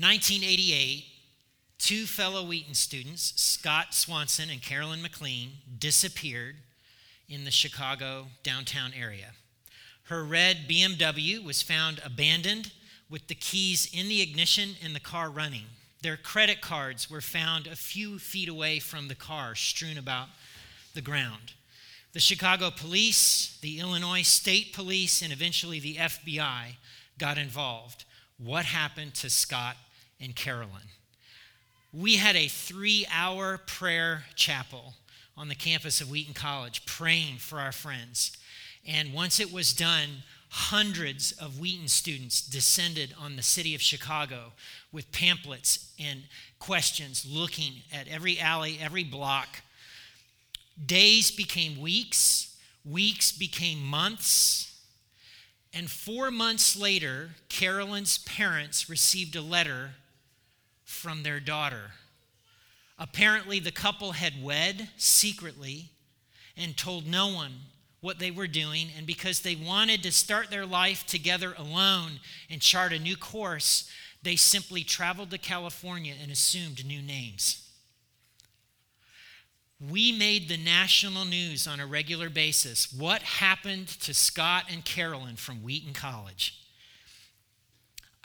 1988, 0.00 1.06
two 1.76 2.06
fellow 2.06 2.44
Wheaton 2.44 2.74
students, 2.74 3.32
Scott 3.34 3.92
Swanson 3.92 4.48
and 4.48 4.62
Carolyn 4.62 5.02
McLean, 5.02 5.54
disappeared 5.76 6.54
in 7.28 7.44
the 7.44 7.50
Chicago 7.50 8.26
downtown 8.44 8.92
area. 8.96 9.32
Her 10.04 10.22
red 10.22 10.68
BMW 10.68 11.42
was 11.42 11.62
found 11.62 12.00
abandoned 12.04 12.70
with 13.10 13.26
the 13.26 13.34
keys 13.34 13.90
in 13.92 14.08
the 14.08 14.22
ignition 14.22 14.76
and 14.84 14.94
the 14.94 15.00
car 15.00 15.30
running. 15.30 15.64
Their 16.00 16.16
credit 16.16 16.60
cards 16.60 17.10
were 17.10 17.20
found 17.20 17.66
a 17.66 17.74
few 17.74 18.20
feet 18.20 18.48
away 18.48 18.78
from 18.78 19.08
the 19.08 19.16
car, 19.16 19.56
strewn 19.56 19.98
about 19.98 20.28
the 20.94 21.02
ground. 21.02 21.54
The 22.12 22.20
Chicago 22.20 22.70
police, 22.70 23.58
the 23.62 23.80
Illinois 23.80 24.22
State 24.22 24.72
Police, 24.72 25.22
and 25.22 25.32
eventually 25.32 25.80
the 25.80 25.96
FBI 25.96 26.76
got 27.18 27.36
involved. 27.36 28.04
What 28.38 28.64
happened 28.64 29.14
to 29.16 29.28
Scott 29.28 29.76
and 30.20 30.34
Carolyn? 30.34 30.88
We 31.92 32.16
had 32.16 32.36
a 32.36 32.48
three 32.48 33.06
hour 33.12 33.58
prayer 33.58 34.24
chapel 34.34 34.94
on 35.36 35.48
the 35.48 35.54
campus 35.54 36.00
of 36.00 36.10
Wheaton 36.10 36.34
College 36.34 36.84
praying 36.84 37.36
for 37.36 37.60
our 37.60 37.72
friends. 37.72 38.36
And 38.86 39.14
once 39.14 39.40
it 39.40 39.52
was 39.52 39.72
done, 39.72 40.22
hundreds 40.50 41.32
of 41.32 41.60
Wheaton 41.60 41.88
students 41.88 42.40
descended 42.40 43.14
on 43.18 43.36
the 43.36 43.42
city 43.42 43.74
of 43.74 43.82
Chicago 43.82 44.52
with 44.92 45.12
pamphlets 45.12 45.92
and 45.98 46.24
questions 46.58 47.26
looking 47.28 47.82
at 47.92 48.08
every 48.08 48.40
alley, 48.40 48.78
every 48.80 49.04
block. 49.04 49.60
Days 50.84 51.30
became 51.30 51.80
weeks, 51.80 52.56
weeks 52.84 53.32
became 53.32 53.82
months. 53.82 54.74
And 55.74 55.90
four 55.90 56.30
months 56.30 56.76
later, 56.76 57.30
Carolyn's 57.48 58.18
parents 58.18 58.88
received 58.88 59.36
a 59.36 59.42
letter 59.42 59.90
from 60.88 61.22
their 61.22 61.38
daughter. 61.38 61.92
Apparently, 62.98 63.60
the 63.60 63.70
couple 63.70 64.12
had 64.12 64.42
wed 64.42 64.88
secretly 64.96 65.90
and 66.56 66.76
told 66.76 67.06
no 67.06 67.28
one 67.28 67.52
what 68.00 68.18
they 68.18 68.30
were 68.30 68.46
doing, 68.46 68.88
and 68.96 69.06
because 69.06 69.40
they 69.40 69.54
wanted 69.54 70.02
to 70.02 70.10
start 70.10 70.50
their 70.50 70.64
life 70.64 71.06
together 71.06 71.54
alone 71.58 72.12
and 72.48 72.62
chart 72.62 72.92
a 72.92 72.98
new 72.98 73.16
course, 73.16 73.88
they 74.22 74.34
simply 74.34 74.82
traveled 74.82 75.30
to 75.30 75.38
California 75.38 76.14
and 76.20 76.32
assumed 76.32 76.84
new 76.84 77.02
names. 77.02 77.70
We 79.78 80.10
made 80.10 80.48
the 80.48 80.56
national 80.56 81.26
news 81.26 81.68
on 81.68 81.80
a 81.80 81.86
regular 81.86 82.30
basis. 82.30 82.92
What 82.92 83.22
happened 83.22 83.88
to 84.00 84.14
Scott 84.14 84.64
and 84.72 84.84
Carolyn 84.84 85.36
from 85.36 85.62
Wheaton 85.62 85.92
College? 85.92 86.58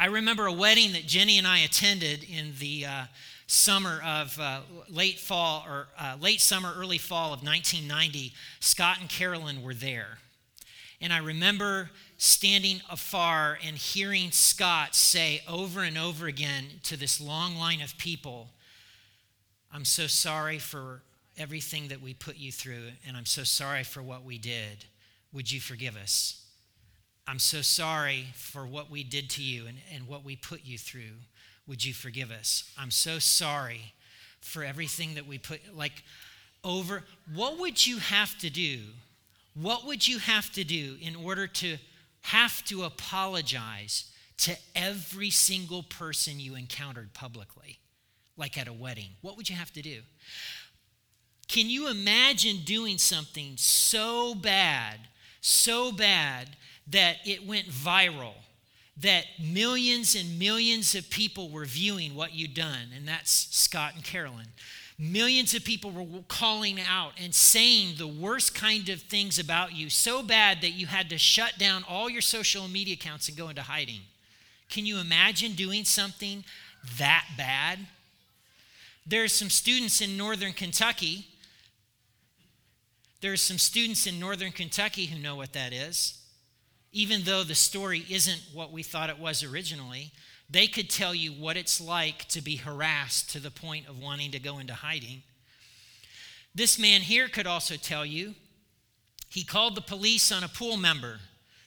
I 0.03 0.07
remember 0.07 0.47
a 0.47 0.51
wedding 0.51 0.91
that 0.91 1.07
Jenny 1.07 1.37
and 1.37 1.47
I 1.47 1.59
attended 1.59 2.25
in 2.25 2.55
the 2.59 2.85
uh, 2.85 3.03
summer 3.47 4.01
of 4.05 4.37
uh, 4.37 4.59
late 4.89 5.17
fall 5.17 5.63
or 5.65 5.87
uh, 5.97 6.17
late 6.19 6.41
summer, 6.41 6.73
early 6.75 6.97
fall 6.97 7.27
of 7.27 7.41
1990, 7.41 8.33
Scott 8.59 8.97
and 8.99 9.07
Carolyn 9.07 9.61
were 9.61 9.73
there. 9.73 10.17
And 10.99 11.13
I 11.13 11.19
remember 11.19 11.89
standing 12.17 12.81
afar 12.91 13.57
and 13.65 13.77
hearing 13.77 14.31
Scott 14.31 14.93
say 14.93 15.41
over 15.47 15.83
and 15.83 15.97
over 15.97 16.27
again 16.27 16.65
to 16.83 16.97
this 16.97 17.21
long 17.21 17.55
line 17.55 17.81
of 17.81 17.97
people, 17.97 18.49
I'm 19.71 19.85
so 19.85 20.07
sorry 20.07 20.59
for 20.59 21.01
everything 21.37 21.87
that 21.87 22.01
we 22.01 22.13
put 22.13 22.35
you 22.35 22.51
through, 22.51 22.89
and 23.07 23.15
I'm 23.15 23.25
so 23.25 23.45
sorry 23.45 23.85
for 23.85 24.03
what 24.03 24.25
we 24.25 24.37
did. 24.37 24.83
Would 25.31 25.49
you 25.49 25.61
forgive 25.61 25.95
us? 25.95 26.42
I'm 27.27 27.39
so 27.39 27.61
sorry 27.61 28.27
for 28.35 28.65
what 28.65 28.91
we 28.91 29.03
did 29.03 29.29
to 29.31 29.43
you 29.43 29.65
and, 29.67 29.77
and 29.93 30.07
what 30.07 30.25
we 30.25 30.35
put 30.35 30.61
you 30.65 30.77
through 30.77 31.21
would 31.67 31.85
you 31.85 31.93
forgive 31.93 32.31
us? 32.31 32.69
I'm 32.77 32.91
so 32.91 33.19
sorry 33.19 33.93
for 34.41 34.63
everything 34.63 35.15
that 35.15 35.25
we 35.25 35.37
put, 35.37 35.61
like, 35.75 36.03
over. 36.63 37.03
What 37.33 37.57
would 37.59 37.85
you 37.87 37.97
have 37.99 38.37
to 38.39 38.49
do? 38.49 38.79
What 39.53 39.85
would 39.85 40.05
you 40.05 40.19
have 40.19 40.51
to 40.53 40.63
do 40.63 40.97
in 41.01 41.15
order 41.15 41.47
to 41.47 41.77
have 42.21 42.63
to 42.65 42.83
apologize 42.83 44.11
to 44.39 44.57
every 44.75 45.29
single 45.29 45.83
person 45.83 46.39
you 46.39 46.55
encountered 46.55 47.13
publicly, 47.13 47.77
like 48.35 48.57
at 48.57 48.67
a 48.67 48.73
wedding? 48.73 49.09
What 49.21 49.37
would 49.37 49.49
you 49.49 49.55
have 49.55 49.71
to 49.73 49.81
do? 49.81 50.01
Can 51.47 51.69
you 51.69 51.89
imagine 51.89 52.57
doing 52.65 52.97
something 52.97 53.53
so 53.57 54.33
bad, 54.35 54.99
so 55.39 55.91
bad 55.91 56.49
that 56.87 57.17
it 57.25 57.45
went 57.45 57.67
viral? 57.67 58.33
that 58.97 59.25
millions 59.39 60.15
and 60.15 60.37
millions 60.37 60.93
of 60.93 61.09
people 61.09 61.49
were 61.49 61.65
viewing 61.65 62.15
what 62.15 62.33
you'd 62.33 62.53
done, 62.53 62.89
and 62.95 63.07
that's 63.07 63.31
Scott 63.31 63.95
and 63.95 64.03
Carolyn. 64.03 64.47
Millions 64.99 65.55
of 65.55 65.63
people 65.63 65.89
were 65.89 66.05
calling 66.27 66.79
out 66.79 67.13
and 67.21 67.33
saying 67.33 67.95
the 67.97 68.07
worst 68.07 68.53
kind 68.53 68.89
of 68.89 69.01
things 69.01 69.39
about 69.39 69.73
you, 69.73 69.89
so 69.89 70.21
bad 70.21 70.61
that 70.61 70.71
you 70.71 70.85
had 70.85 71.09
to 71.09 71.17
shut 71.17 71.57
down 71.57 71.83
all 71.89 72.09
your 72.09 72.21
social 72.21 72.67
media 72.67 72.93
accounts 72.93 73.27
and 73.27 73.35
go 73.35 73.49
into 73.49 73.63
hiding. 73.63 74.01
Can 74.69 74.85
you 74.85 74.99
imagine 74.99 75.53
doing 75.53 75.83
something 75.85 76.43
that 76.99 77.25
bad? 77.35 77.79
There's 79.07 79.33
some 79.33 79.49
students 79.49 80.01
in 80.01 80.15
northern 80.15 80.53
Kentucky. 80.53 81.27
There's 83.21 83.41
some 83.41 83.57
students 83.57 84.05
in 84.05 84.19
northern 84.19 84.51
Kentucky 84.51 85.07
who 85.07 85.19
know 85.19 85.35
what 85.35 85.53
that 85.53 85.73
is 85.73 86.22
even 86.93 87.23
though 87.23 87.43
the 87.43 87.55
story 87.55 88.05
isn't 88.09 88.41
what 88.53 88.71
we 88.71 88.83
thought 88.83 89.09
it 89.09 89.19
was 89.19 89.43
originally, 89.43 90.11
they 90.49 90.67
could 90.67 90.89
tell 90.89 91.13
you 91.13 91.31
what 91.31 91.57
it's 91.57 91.81
like 91.81 92.27
to 92.29 92.41
be 92.41 92.57
harassed 92.57 93.31
to 93.31 93.39
the 93.39 93.51
point 93.51 93.89
of 93.89 93.99
wanting 93.99 94.31
to 94.31 94.39
go 94.39 94.59
into 94.59 94.73
hiding. 94.73 95.23
This 96.53 96.77
man 96.77 97.01
here 97.01 97.27
could 97.27 97.47
also 97.47 97.75
tell 97.75 98.05
you 98.05 98.35
he 99.27 99.43
called 99.43 99.73
the 99.73 99.81
police 99.81 100.31
on 100.31 100.43
a 100.43 100.47
pool 100.47 100.77
member 100.77 101.19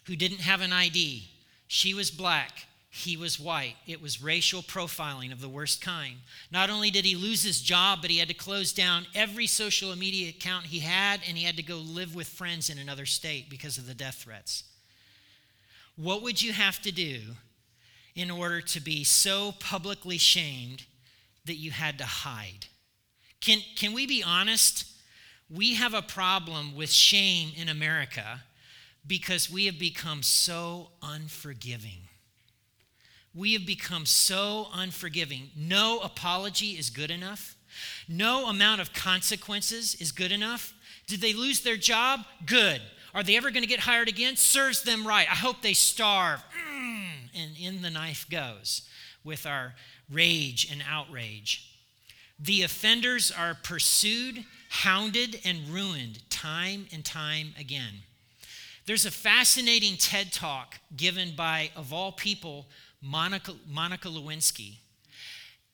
who 0.04 0.14
didn't 0.14 0.40
have 0.40 0.60
an 0.60 0.72
ID. 0.72 1.28
She 1.66 1.92
was 1.92 2.12
black, 2.12 2.66
he 2.88 3.16
was 3.16 3.40
white. 3.40 3.74
It 3.86 4.00
was 4.00 4.22
racial 4.22 4.62
profiling 4.62 5.32
of 5.32 5.40
the 5.40 5.48
worst 5.48 5.82
kind. 5.82 6.18
Not 6.52 6.70
only 6.70 6.90
did 6.90 7.04
he 7.04 7.16
lose 7.16 7.42
his 7.42 7.60
job, 7.60 7.98
but 8.00 8.10
he 8.10 8.18
had 8.18 8.28
to 8.28 8.34
close 8.34 8.72
down 8.72 9.06
every 9.14 9.46
social 9.46 9.94
media 9.96 10.30
account 10.30 10.66
he 10.66 10.78
had, 10.78 11.20
and 11.28 11.36
he 11.36 11.44
had 11.44 11.56
to 11.56 11.62
go 11.62 11.76
live 11.76 12.14
with 12.14 12.28
friends 12.28 12.70
in 12.70 12.78
another 12.78 13.04
state 13.04 13.50
because 13.50 13.76
of 13.76 13.86
the 13.86 13.94
death 13.94 14.22
threats. 14.22 14.62
What 15.96 16.22
would 16.22 16.42
you 16.42 16.52
have 16.52 16.80
to 16.82 16.92
do 16.92 17.20
in 18.14 18.30
order 18.30 18.60
to 18.60 18.80
be 18.80 19.04
so 19.04 19.52
publicly 19.58 20.18
shamed 20.18 20.84
that 21.46 21.56
you 21.56 21.70
had 21.70 21.98
to 21.98 22.04
hide? 22.04 22.66
Can, 23.40 23.60
can 23.76 23.92
we 23.92 24.06
be 24.06 24.22
honest? 24.22 24.92
We 25.48 25.74
have 25.74 25.94
a 25.94 26.02
problem 26.02 26.74
with 26.74 26.90
shame 26.90 27.52
in 27.56 27.68
America 27.68 28.42
because 29.06 29.50
we 29.50 29.66
have 29.66 29.78
become 29.78 30.22
so 30.22 30.90
unforgiving. 31.02 32.08
We 33.34 33.52
have 33.52 33.66
become 33.66 34.06
so 34.06 34.68
unforgiving. 34.74 35.50
No 35.56 36.00
apology 36.00 36.70
is 36.70 36.90
good 36.90 37.10
enough. 37.10 37.54
No 38.08 38.48
amount 38.48 38.80
of 38.80 38.92
consequences 38.92 39.94
is 39.96 40.10
good 40.10 40.32
enough. 40.32 40.74
Did 41.06 41.20
they 41.20 41.34
lose 41.34 41.60
their 41.60 41.76
job? 41.76 42.20
Good. 42.44 42.80
Are 43.16 43.22
they 43.22 43.38
ever 43.38 43.50
going 43.50 43.62
to 43.62 43.68
get 43.68 43.80
hired 43.80 44.08
again? 44.08 44.36
Serves 44.36 44.82
them 44.82 45.08
right. 45.08 45.26
I 45.26 45.36
hope 45.36 45.62
they 45.62 45.72
starve. 45.72 46.44
Mm, 46.70 47.30
and 47.34 47.56
in 47.58 47.80
the 47.80 47.88
knife 47.88 48.26
goes 48.28 48.82
with 49.24 49.46
our 49.46 49.74
rage 50.12 50.70
and 50.70 50.84
outrage. 50.86 51.66
The 52.38 52.60
offenders 52.60 53.30
are 53.30 53.54
pursued, 53.54 54.44
hounded, 54.68 55.40
and 55.46 55.66
ruined 55.70 56.28
time 56.28 56.88
and 56.92 57.02
time 57.06 57.54
again. 57.58 58.02
There's 58.84 59.06
a 59.06 59.10
fascinating 59.10 59.96
TED 59.96 60.30
talk 60.30 60.76
given 60.94 61.34
by, 61.34 61.70
of 61.74 61.94
all 61.94 62.12
people, 62.12 62.66
Monica, 63.00 63.54
Monica 63.66 64.08
Lewinsky. 64.08 64.74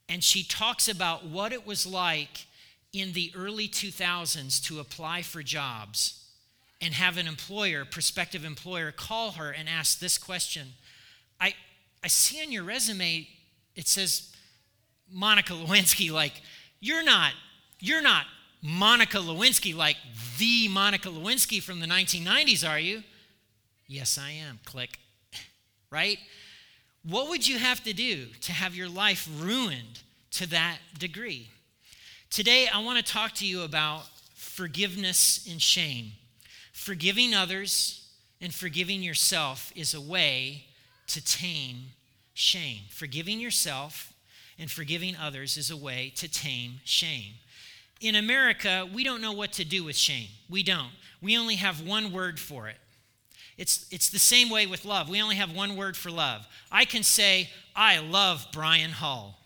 And 0.09 0.23
she 0.23 0.45
talks 0.45 0.87
about 0.87 1.27
what 1.27 1.53
it 1.53 1.67
was 1.67 1.89
like 1.89 2.47
in 2.93 3.15
the 3.15 3.33
early 3.35 3.67
2000s 3.67 4.63
to 4.67 4.79
apply 4.79 5.23
for 5.23 5.43
jobs 5.43 6.22
and 6.83 6.95
have 6.95 7.17
an 7.17 7.27
employer, 7.27 7.87
prospective 7.87 8.45
employer, 8.45 8.93
call 8.93 9.33
her 9.33 9.51
and 9.51 9.69
ask 9.69 10.01
this 10.01 10.19
question 10.19 10.75
I, 11.41 11.55
I 12.05 12.09
see 12.09 12.43
on 12.43 12.53
your 12.53 12.65
resume 12.65 13.27
it 13.75 13.89
says 13.89 14.33
Monica 15.11 15.53
Lewinsky, 15.53 16.11
like, 16.11 16.43
you're 16.81 17.05
not, 17.05 17.33
you're 17.81 18.03
not 18.03 18.27
Monica 18.63 19.19
Lewinsky, 19.19 19.75
like 19.75 19.97
the 20.39 20.69
Monica 20.69 21.09
Lewinsky 21.09 21.63
from 21.63 21.81
the 21.81 21.87
1990s, 21.87 22.69
are 22.69 22.79
you? 22.79 23.03
Yes, 23.87 24.19
I 24.19 24.31
am. 24.31 24.61
Click. 24.65 24.99
Right? 25.91 26.19
What 27.03 27.29
would 27.29 27.47
you 27.47 27.59
have 27.59 27.85
to 27.85 27.93
do 27.93 28.29
to 28.41 28.53
have 28.53 28.75
your 28.75 28.89
life 28.89 29.29
ruined 29.39 30.01
to 30.31 30.47
that 30.49 30.79
degree? 30.99 31.49
Today, 32.31 32.67
I 32.73 32.83
want 32.83 33.05
to 33.05 33.13
talk 33.13 33.33
to 33.35 33.47
you 33.47 33.61
about 33.61 34.05
forgiveness 34.35 35.47
and 35.51 35.61
shame. 35.61 36.13
Forgiving 36.83 37.33
others 37.33 38.09
and 38.41 38.53
forgiving 38.53 39.05
yourself 39.05 39.73
is 39.77 39.95
a 39.95 40.01
way 40.01 40.65
to 41.07 41.25
tame 41.25 41.91
shame. 42.35 42.81
Forgiving 42.91 43.39
yourself 43.39 44.13
and 44.59 44.69
forgiving 44.69 45.15
others 45.15 45.57
is 45.57 45.71
a 45.71 45.77
way 45.77 46.13
to 46.17 46.29
tame 46.29 46.81
shame. 46.83 47.35
In 48.01 48.17
America, 48.17 48.85
we 48.93 49.05
don't 49.05 49.21
know 49.21 49.31
what 49.31 49.53
to 49.53 49.65
do 49.65 49.85
with 49.85 49.95
shame. 49.95 50.27
We 50.51 50.65
don't. 50.65 50.91
We 51.21 51.39
only 51.39 51.55
have 51.55 51.87
one 51.87 52.11
word 52.11 52.41
for 52.41 52.67
it. 52.67 52.79
It's, 53.57 53.87
it's 53.93 54.11
the 54.11 54.19
same 54.19 54.51
way 54.51 54.67
with 54.67 54.85
love. 54.85 55.09
We 55.09 55.23
only 55.23 55.37
have 55.37 55.55
one 55.55 55.77
word 55.77 55.97
for 55.97 56.11
love. 56.11 56.49
I 56.73 56.85
can 56.85 57.05
say, 57.05 57.49
I 57.77 58.01
love 58.01 58.49
Brian 58.51 58.91
Hall. 58.91 59.39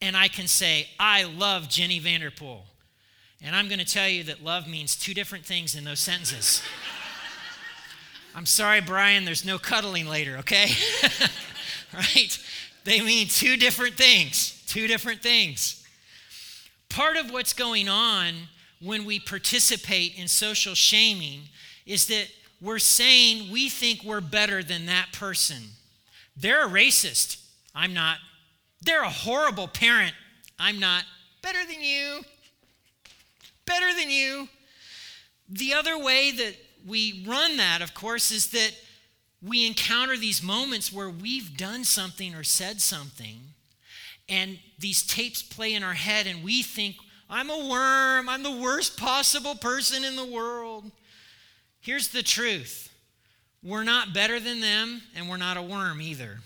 And 0.00 0.16
I 0.16 0.26
can 0.26 0.48
say, 0.48 0.88
I 0.98 1.22
love 1.22 1.68
Jenny 1.68 2.00
Vanderpool. 2.00 2.64
And 3.44 3.56
I'm 3.56 3.66
going 3.68 3.80
to 3.80 3.84
tell 3.84 4.08
you 4.08 4.22
that 4.24 4.42
love 4.42 4.68
means 4.68 4.94
two 4.94 5.14
different 5.14 5.44
things 5.44 5.74
in 5.74 5.84
those 5.84 6.00
sentences. 6.00 6.62
I'm 8.34 8.46
sorry, 8.46 8.80
Brian, 8.80 9.24
there's 9.24 9.44
no 9.44 9.58
cuddling 9.58 10.06
later, 10.06 10.38
okay? 10.38 10.70
right? 11.94 12.38
They 12.84 13.00
mean 13.00 13.28
two 13.28 13.56
different 13.56 13.96
things. 13.96 14.62
Two 14.66 14.86
different 14.86 15.22
things. 15.22 15.84
Part 16.88 17.16
of 17.16 17.30
what's 17.30 17.52
going 17.52 17.88
on 17.88 18.34
when 18.80 19.04
we 19.04 19.18
participate 19.18 20.18
in 20.18 20.28
social 20.28 20.74
shaming 20.74 21.42
is 21.84 22.06
that 22.06 22.28
we're 22.60 22.78
saying 22.78 23.50
we 23.50 23.68
think 23.68 24.04
we're 24.04 24.20
better 24.20 24.62
than 24.62 24.86
that 24.86 25.08
person. 25.12 25.62
They're 26.36 26.66
a 26.66 26.70
racist. 26.70 27.42
I'm 27.74 27.92
not. 27.92 28.18
They're 28.80 29.02
a 29.02 29.10
horrible 29.10 29.68
parent. 29.68 30.14
I'm 30.58 30.78
not. 30.78 31.04
Better 31.42 31.64
than 31.66 31.82
you. 31.82 32.22
Better 33.64 33.92
than 33.98 34.10
you. 34.10 34.48
The 35.48 35.74
other 35.74 35.98
way 35.98 36.30
that 36.32 36.56
we 36.86 37.24
run 37.26 37.56
that, 37.58 37.82
of 37.82 37.94
course, 37.94 38.30
is 38.30 38.50
that 38.50 38.72
we 39.42 39.66
encounter 39.66 40.16
these 40.16 40.42
moments 40.42 40.92
where 40.92 41.10
we've 41.10 41.56
done 41.56 41.84
something 41.84 42.34
or 42.34 42.44
said 42.44 42.80
something, 42.80 43.40
and 44.28 44.58
these 44.78 45.02
tapes 45.02 45.42
play 45.42 45.74
in 45.74 45.82
our 45.82 45.94
head, 45.94 46.26
and 46.26 46.44
we 46.44 46.62
think, 46.62 46.96
I'm 47.28 47.50
a 47.50 47.68
worm, 47.68 48.28
I'm 48.28 48.42
the 48.42 48.56
worst 48.56 48.96
possible 48.96 49.54
person 49.54 50.04
in 50.04 50.16
the 50.16 50.24
world. 50.24 50.90
Here's 51.80 52.08
the 52.08 52.22
truth 52.22 52.90
we're 53.62 53.84
not 53.84 54.14
better 54.14 54.40
than 54.40 54.60
them, 54.60 55.02
and 55.14 55.28
we're 55.28 55.36
not 55.36 55.56
a 55.56 55.62
worm 55.62 56.00
either. 56.00 56.40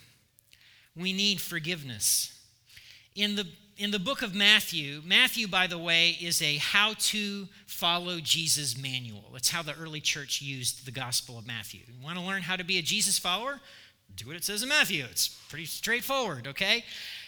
We 0.94 1.12
need 1.12 1.40
forgiveness. 1.40 2.32
In 3.14 3.36
the 3.36 3.46
in 3.78 3.90
the 3.90 3.98
book 3.98 4.22
of 4.22 4.34
Matthew, 4.34 5.02
Matthew, 5.04 5.46
by 5.46 5.66
the 5.66 5.78
way, 5.78 6.16
is 6.20 6.40
a 6.40 6.56
how 6.56 6.94
to 6.98 7.46
follow 7.66 8.20
Jesus 8.20 8.76
manual. 8.76 9.24
It's 9.34 9.50
how 9.50 9.62
the 9.62 9.74
early 9.74 10.00
church 10.00 10.40
used 10.40 10.86
the 10.86 10.90
Gospel 10.90 11.38
of 11.38 11.46
Matthew. 11.46 11.80
You 11.86 12.04
want 12.04 12.18
to 12.18 12.24
learn 12.24 12.42
how 12.42 12.56
to 12.56 12.64
be 12.64 12.78
a 12.78 12.82
Jesus 12.82 13.18
follower? 13.18 13.60
Do 14.14 14.28
what 14.28 14.36
it 14.36 14.44
says 14.44 14.62
in 14.62 14.70
Matthew. 14.70 15.04
It's 15.10 15.28
pretty 15.28 15.66
straightforward, 15.66 16.46
okay? 16.46 16.84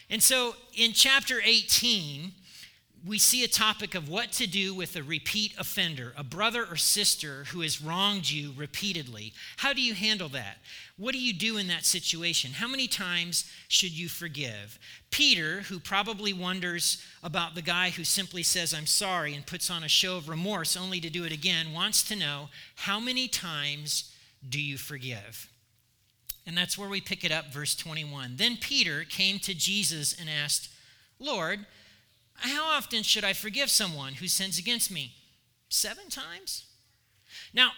And 0.09 0.23
so 0.23 0.55
in 0.75 0.93
chapter 0.93 1.41
18, 1.45 2.33
we 3.08 3.19
see 3.19 3.43
a 3.43 3.49
topic 3.49 3.94
of 3.94 4.06
what 4.10 4.32
to 4.32 4.46
do 4.46 4.75
with 4.75 4.94
a 4.94 5.02
repeat 5.02 5.55
offender, 5.58 6.12
a 6.14 6.22
brother 6.22 6.66
or 6.70 6.76
sister 6.76 7.44
who 7.44 7.62
has 7.62 7.81
wronged 7.81 8.31
you 8.31 8.52
repeatedly. 8.55 9.32
How 9.56 9.72
do 9.72 9.81
you 9.81 9.94
handle 9.94 10.28
that? 10.31 10.58
What 10.99 11.12
do 11.12 11.19
you 11.19 11.32
do 11.32 11.56
in 11.56 11.69
that 11.69 11.87
situation? 11.87 12.52
How 12.52 12.69
many 12.69 12.87
times 12.87 13.50
should 13.66 13.93
you 13.93 14.10
forgive? 14.10 14.78
Peter, 15.10 15.62
who 15.62 15.81
probably 15.81 16.34
wonders 16.34 17.02
about 17.22 17.55
the 17.55 17.62
guy 17.62 17.88
who 17.88 18.05
simply 18.05 18.43
says, 18.43 18.75
I'm 18.75 18.87
sorry, 18.87 19.32
and 19.32 19.46
puts 19.46 19.70
on 19.70 19.82
a 19.82 19.88
show 19.88 20.19
of 20.19 20.28
remorse 20.28 20.76
only 20.76 21.00
to 21.00 21.08
do 21.08 21.25
it 21.25 21.32
again, 21.32 21.72
wants 21.72 22.02
to 22.08 22.16
know, 22.16 22.50
how 22.75 23.00
many 23.00 23.26
times 23.26 24.14
do 24.46 24.60
you 24.60 24.76
forgive? 24.76 25.49
And 26.46 26.55
that's 26.55 26.76
where 26.76 26.90
we 26.90 27.00
pick 27.00 27.25
it 27.25 27.32
up, 27.32 27.55
verse 27.55 27.75
21. 27.75 28.34
Then 28.37 28.58
Peter 28.60 29.05
came 29.05 29.38
to 29.38 29.55
Jesus 29.55 30.14
and 30.19 30.28
asked, 30.28 30.69
Lord, 31.19 31.64
how 32.38 32.64
often 32.64 33.02
should 33.02 33.25
I 33.25 33.32
forgive 33.32 33.70
someone 33.70 34.14
who 34.14 34.29
sins 34.29 34.58
against 34.58 34.90
me? 34.90 35.14
Seven 35.69 36.08
times? 36.08 36.67
Now, 37.52 37.73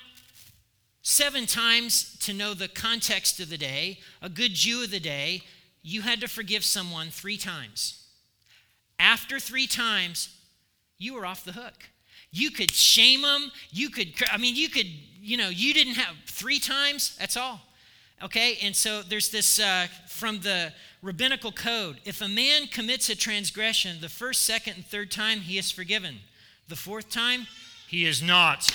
seven 1.02 1.46
times 1.46 2.18
to 2.20 2.32
know 2.32 2.54
the 2.54 2.68
context 2.68 3.40
of 3.40 3.48
the 3.48 3.58
day, 3.58 3.98
a 4.20 4.28
good 4.28 4.54
Jew 4.54 4.84
of 4.84 4.90
the 4.90 5.00
day, 5.00 5.42
you 5.82 6.02
had 6.02 6.20
to 6.20 6.28
forgive 6.28 6.64
someone 6.64 7.08
three 7.08 7.36
times. 7.36 8.06
After 8.98 9.40
three 9.40 9.66
times, 9.66 10.28
you 10.98 11.14
were 11.14 11.24
off 11.24 11.44
the 11.44 11.52
hook. 11.52 11.88
You 12.30 12.50
could 12.50 12.70
shame 12.70 13.22
them. 13.22 13.50
You 13.70 13.88
could, 13.90 14.12
I 14.30 14.36
mean, 14.36 14.54
you 14.54 14.68
could, 14.68 14.86
you 15.20 15.36
know, 15.36 15.48
you 15.48 15.72
didn't 15.72 15.94
have 15.94 16.14
three 16.26 16.58
times, 16.58 17.16
that's 17.18 17.36
all. 17.36 17.60
Okay, 18.22 18.58
and 18.62 18.76
so 18.76 19.02
there's 19.02 19.30
this 19.30 19.58
uh, 19.58 19.86
from 20.06 20.40
the 20.40 20.72
rabbinical 21.02 21.52
code. 21.52 21.98
If 22.04 22.20
a 22.20 22.28
man 22.28 22.66
commits 22.66 23.08
a 23.08 23.16
transgression 23.16 23.98
the 24.00 24.10
first, 24.10 24.42
second, 24.42 24.74
and 24.74 24.86
third 24.86 25.10
time, 25.10 25.40
he 25.40 25.56
is 25.56 25.70
forgiven. 25.70 26.18
The 26.68 26.76
fourth 26.76 27.08
time, 27.08 27.46
he 27.88 28.04
is 28.04 28.22
not. 28.22 28.70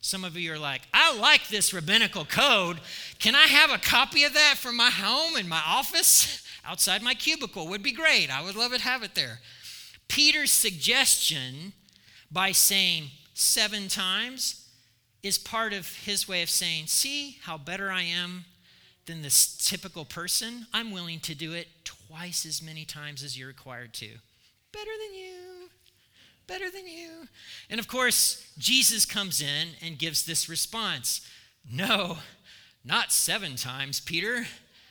Some 0.00 0.24
of 0.24 0.36
you 0.36 0.52
are 0.52 0.58
like, 0.58 0.82
I 0.94 1.14
like 1.16 1.48
this 1.48 1.74
rabbinical 1.74 2.24
code. 2.24 2.80
Can 3.18 3.34
I 3.34 3.42
have 3.42 3.70
a 3.70 3.78
copy 3.78 4.24
of 4.24 4.32
that 4.32 4.54
for 4.56 4.72
my 4.72 4.90
home 4.90 5.36
and 5.36 5.48
my 5.48 5.60
office? 5.66 6.42
Outside 6.64 7.02
my 7.02 7.14
cubicle 7.14 7.68
would 7.68 7.82
be 7.82 7.92
great. 7.92 8.30
I 8.30 8.42
would 8.42 8.56
love 8.56 8.72
to 8.72 8.80
have 8.80 9.02
it 9.02 9.14
there. 9.14 9.40
Peter's 10.08 10.50
suggestion 10.50 11.74
by 12.30 12.52
saying 12.52 13.10
seven 13.34 13.88
times 13.88 14.66
is 15.22 15.36
part 15.36 15.72
of 15.72 15.94
his 16.04 16.26
way 16.26 16.42
of 16.42 16.48
saying, 16.48 16.86
See 16.86 17.38
how 17.42 17.58
better 17.58 17.90
I 17.90 18.02
am 18.02 18.44
than 19.08 19.22
this 19.22 19.56
typical 19.56 20.04
person, 20.04 20.66
I'm 20.72 20.92
willing 20.92 21.18
to 21.20 21.34
do 21.34 21.52
it 21.54 21.66
twice 21.82 22.46
as 22.46 22.62
many 22.62 22.84
times 22.84 23.24
as 23.24 23.36
you're 23.36 23.48
required 23.48 23.92
to. 23.94 24.06
Better 24.72 24.90
than 25.04 25.18
you. 25.18 25.70
Better 26.46 26.70
than 26.70 26.86
you. 26.86 27.26
And 27.68 27.80
of 27.80 27.88
course, 27.88 28.46
Jesus 28.56 29.04
comes 29.04 29.40
in 29.40 29.70
and 29.82 29.98
gives 29.98 30.24
this 30.24 30.48
response 30.48 31.26
No, 31.70 32.18
not 32.84 33.10
seven 33.10 33.56
times, 33.56 34.00
Peter. 34.00 34.46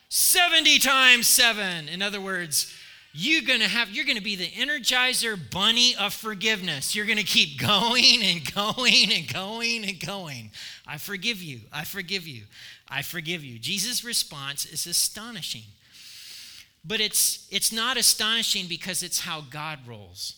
70 0.10 0.80
times 0.80 1.28
seven. 1.28 1.88
In 1.90 2.02
other 2.02 2.22
words, 2.22 2.74
you're 3.14 3.42
going 3.42 3.62
to 3.62 3.68
have 3.68 3.90
you're 3.90 4.06
going 4.06 4.18
to 4.18 4.24
be 4.24 4.36
the 4.36 4.48
energizer 4.50 5.38
bunny 5.52 5.96
of 5.96 6.14
forgiveness 6.14 6.96
you're 6.96 7.06
going 7.06 7.18
to 7.18 7.24
keep 7.24 7.60
going 7.60 8.22
and 8.22 8.54
going 8.54 9.12
and 9.12 9.34
going 9.34 9.84
and 9.84 10.00
going 10.00 10.52
i 10.86 10.98
forgive 10.98 11.42
you 11.42 11.62
i 11.74 11.84
forgive 11.84 12.28
you 12.28 12.44
i 12.90 13.02
forgive 13.02 13.44
you. 13.44 13.60
Jesus 13.60 14.04
response 14.04 14.66
is 14.66 14.88
astonishing. 14.88 15.64
But 16.86 17.02
it's 17.02 17.48
it's 17.52 17.72
not 17.72 17.98
astonishing 17.98 18.68
because 18.68 19.04
it's 19.04 19.22
how 19.22 19.42
god 19.50 19.80
rolls. 19.88 20.38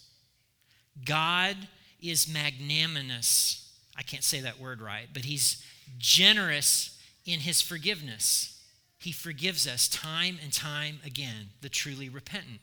God 1.05 1.55
is 2.01 2.27
magnanimous. 2.27 3.71
I 3.97 4.01
can't 4.01 4.24
say 4.24 4.41
that 4.41 4.59
word 4.59 4.81
right 4.81 5.07
but 5.13 5.25
he's 5.25 5.63
generous 5.97 6.97
in 7.25 7.41
his 7.41 7.62
forgiveness. 7.62 8.62
He 9.00 9.12
forgives 9.12 9.67
us 9.67 9.88
time 9.88 10.39
and 10.43 10.51
time 10.51 11.00
again, 11.05 11.50
the 11.62 11.69
truly 11.69 12.09
repentant. 12.09 12.59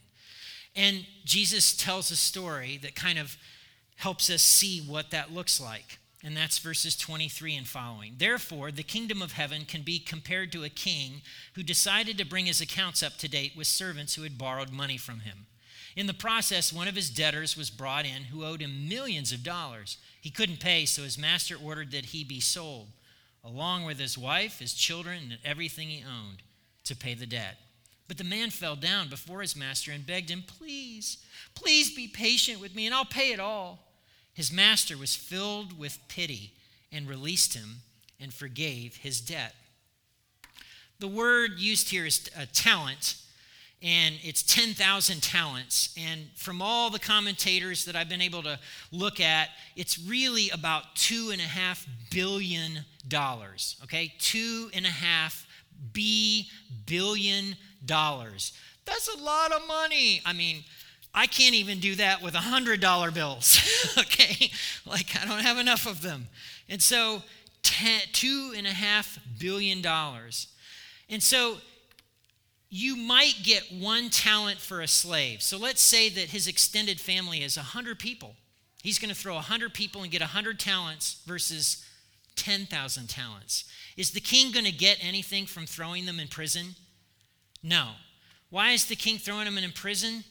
And 0.75 1.07
Jesus 1.25 1.75
tells 1.75 2.11
a 2.11 2.17
story 2.17 2.79
that 2.83 2.95
kind 2.95 3.19
of 3.19 3.37
helps 3.97 4.29
us 4.29 4.43
see 4.43 4.81
what 4.81 5.11
that 5.11 5.33
looks 5.33 5.61
like. 5.61 5.99
And 6.27 6.37
that's 6.37 6.59
verses 6.59 6.97
23 6.97 7.55
and 7.55 7.69
following. 7.69 8.15
Therefore, 8.19 8.73
the 8.73 8.83
kingdom 8.83 9.23
of 9.23 9.33
heaven 9.33 9.65
can 9.65 9.83
be 9.83 10.01
compared 10.01 10.51
to 10.51 10.65
a 10.65 10.69
king 10.69 11.23
who 11.55 11.63
decided 11.63 12.19
to 12.19 12.27
bring 12.27 12.47
his 12.47 12.61
accounts 12.61 13.01
up 13.01 13.17
to 13.19 13.29
date 13.29 13.53
with 13.57 13.69
servants 13.69 14.17
who 14.17 14.25
had 14.25 14.37
borrowed 14.37 14.73
money 14.73 14.97
from 14.97 15.21
him. 15.21 15.47
In 15.95 16.09
the 16.09 16.13
process, 16.13 16.73
one 16.73 16.89
of 16.89 16.97
his 16.97 17.11
debtors 17.11 17.57
was 17.57 17.71
brought 17.71 18.07
in 18.07 18.25
who 18.25 18.45
owed 18.45 18.61
him 18.61 18.89
millions 18.89 19.31
of 19.31 19.45
dollars. 19.45 19.99
He 20.21 20.31
couldn't 20.31 20.59
pay, 20.59 20.85
so 20.85 21.05
his 21.05 21.17
master 21.17 21.55
ordered 21.57 21.93
that 21.93 22.07
he 22.07 22.25
be 22.25 22.41
sold 22.41 22.89
along 23.45 23.85
with 23.85 24.01
his 24.01 24.19
wife, 24.19 24.59
his 24.59 24.75
children, 24.75 25.31
and 25.31 25.39
everything 25.45 25.89
he 25.89 26.03
owned, 26.03 26.43
to 26.83 26.97
pay 26.97 27.15
the 27.15 27.27
debt. 27.27 27.57
But 28.09 28.19
the 28.19 28.25
man 28.25 28.51
fell 28.51 28.75
down 28.75 29.09
before 29.09 29.43
his 29.43 29.55
master 29.55 29.93
and 29.93 30.05
begged 30.05 30.31
him, 30.31 30.43
Please, 30.43 31.19
please 31.55 31.95
be 31.95 32.09
patient 32.09 32.61
with 32.61 32.75
me, 32.75 32.87
and 32.87 32.95
I'll 32.95 33.05
pay 33.05 33.31
it 33.31 33.39
all. 33.39 33.86
His 34.37 34.53
master 34.53 34.99
was 34.99 35.17
filled 35.17 35.79
with 35.79 35.99
pity 36.09 36.53
and 36.93 37.09
released 37.09 37.55
him 37.55 37.77
and 38.21 38.35
forgave 38.35 38.97
his 38.97 39.19
debt. 39.19 39.55
The 40.99 41.09
word 41.09 41.53
used 41.59 41.89
here 41.89 42.05
is 42.05 42.31
a 42.37 42.43
uh, 42.43 42.47
talent 42.53 43.17
and 43.83 44.17
it's 44.23 44.43
10,000 44.43 45.23
talents. 45.23 45.95
And 45.99 46.27
from 46.35 46.61
all 46.61 46.91
the 46.91 46.99
commentators 46.99 47.87
that 47.87 47.97
I've 47.97 48.11
been 48.11 48.21
able 48.21 48.43
to 48.43 48.59
look 48.93 49.21
at, 49.21 49.49
it's 49.75 49.99
really 49.99 50.51
about 50.51 50.97
two 50.97 51.31
and 51.33 51.41
a 51.41 51.45
half 51.45 51.87
billion 52.11 52.85
dollars. 53.09 53.77
Okay, 53.85 54.13
two 54.19 54.69
and 54.75 54.85
a 54.85 54.91
half 54.91 55.47
B 55.95 56.51
billion 56.85 57.57
dollars. 57.87 58.53
That's 58.85 59.09
a 59.09 59.19
lot 59.19 59.53
of 59.53 59.67
money. 59.67 60.21
I 60.27 60.35
mean, 60.35 60.63
I 61.17 61.27
can't 61.27 61.55
even 61.55 61.81
do 61.81 61.95
that 61.95 62.23
with 62.23 62.35
a 62.35 62.41
hundred 62.41 62.81
dollar 62.81 63.11
bills. 63.11 63.59
okay, 63.99 64.51
like 64.85 65.17
I 65.21 65.25
don't 65.25 65.41
have 65.41 65.57
enough 65.57 65.87
of 65.87 66.03
them. 66.03 66.29
And 66.69 66.83
so, 66.83 67.23
two 67.63 68.53
and 68.57 68.67
a 68.67 68.71
half 68.71 69.19
billion 69.39 69.81
dollars. 69.81 70.49
And 71.09 71.23
so 71.23 71.57
you 72.69 72.97
might 72.97 73.37
get 73.43 73.73
one 73.73 74.11
talent 74.11 74.59
for 74.59 74.81
a 74.81 74.89
slave. 74.89 75.43
So 75.43 75.57
let's 75.57 75.81
say 75.81 76.09
that 76.11 76.31
his 76.31 76.47
extended 76.47 77.01
family 77.01 77.43
is 77.43 77.57
100 77.57 77.99
people. 77.99 78.35
He's 78.83 78.99
going 78.99 79.09
to 79.09 79.15
throw 79.15 79.35
100 79.35 79.73
people 79.73 80.03
and 80.03 80.11
get 80.11 80.21
100 80.21 80.61
talents 80.61 81.23
versus 81.27 81.85
10,000 82.37 83.09
talents. 83.09 83.65
Is 83.97 84.11
the 84.11 84.21
king 84.21 84.53
going 84.53 84.67
to 84.67 84.73
get 84.73 84.99
anything 85.01 85.47
from 85.47 85.67
throwing 85.67 86.07
them 86.07 86.21
in 86.21 86.29
prison? 86.29 86.75
No. 87.63 87.93
Why 88.51 88.73
is 88.73 88.87
the 88.87 88.97
king 88.97 89.19
throwing 89.19 89.47
them 89.47 89.59
in 89.59 89.73
prison? 89.73 90.25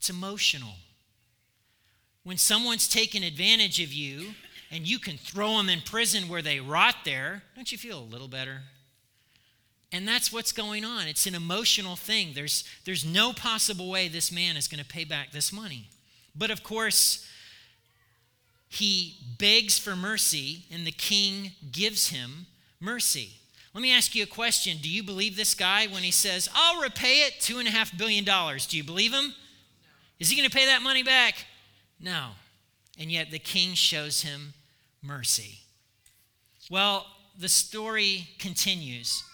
It's 0.00 0.08
emotional. 0.08 0.76
When 2.24 2.38
someone's 2.38 2.88
taken 2.88 3.22
advantage 3.22 3.82
of 3.82 3.92
you 3.92 4.28
and 4.70 4.88
you 4.88 4.98
can 4.98 5.18
throw 5.18 5.58
them 5.58 5.68
in 5.68 5.82
prison 5.82 6.26
where 6.26 6.40
they 6.40 6.58
rot 6.58 6.94
there, 7.04 7.42
don't 7.54 7.70
you 7.70 7.76
feel 7.76 7.98
a 7.98 8.04
little 8.04 8.26
better? 8.26 8.62
And 9.92 10.08
that's 10.08 10.32
what's 10.32 10.52
going 10.52 10.86
on. 10.86 11.06
It's 11.06 11.26
an 11.26 11.34
emotional 11.34 11.96
thing. 11.96 12.30
There's, 12.34 12.64
there's 12.86 13.04
no 13.04 13.34
possible 13.34 13.90
way 13.90 14.08
this 14.08 14.32
man 14.32 14.56
is 14.56 14.68
going 14.68 14.82
to 14.82 14.88
pay 14.88 15.04
back 15.04 15.32
this 15.32 15.52
money. 15.52 15.90
But 16.34 16.50
of 16.50 16.62
course, 16.62 17.28
he 18.70 19.18
begs 19.38 19.78
for 19.78 19.94
mercy, 19.94 20.64
and 20.72 20.86
the 20.86 20.92
king 20.92 21.52
gives 21.70 22.08
him 22.08 22.46
mercy. 22.80 23.32
Let 23.74 23.82
me 23.82 23.92
ask 23.92 24.14
you 24.14 24.22
a 24.22 24.26
question. 24.26 24.78
Do 24.80 24.88
you 24.88 25.02
believe 25.02 25.36
this 25.36 25.54
guy 25.54 25.88
when 25.88 26.04
he 26.04 26.10
says, 26.10 26.48
I'll 26.54 26.80
repay 26.80 27.26
it 27.26 27.34
$2.5 27.40 27.98
billion? 27.98 28.24
Do 28.24 28.76
you 28.78 28.84
believe 28.84 29.12
him? 29.12 29.34
Is 30.20 30.28
he 30.28 30.36
going 30.36 30.48
to 30.48 30.54
pay 30.54 30.66
that 30.66 30.82
money 30.82 31.02
back? 31.02 31.46
No. 31.98 32.28
And 32.98 33.10
yet 33.10 33.30
the 33.30 33.38
king 33.38 33.74
shows 33.74 34.22
him 34.22 34.52
mercy. 35.02 35.60
Well, 36.70 37.06
the 37.38 37.48
story 37.48 38.28
continues. 38.38 39.24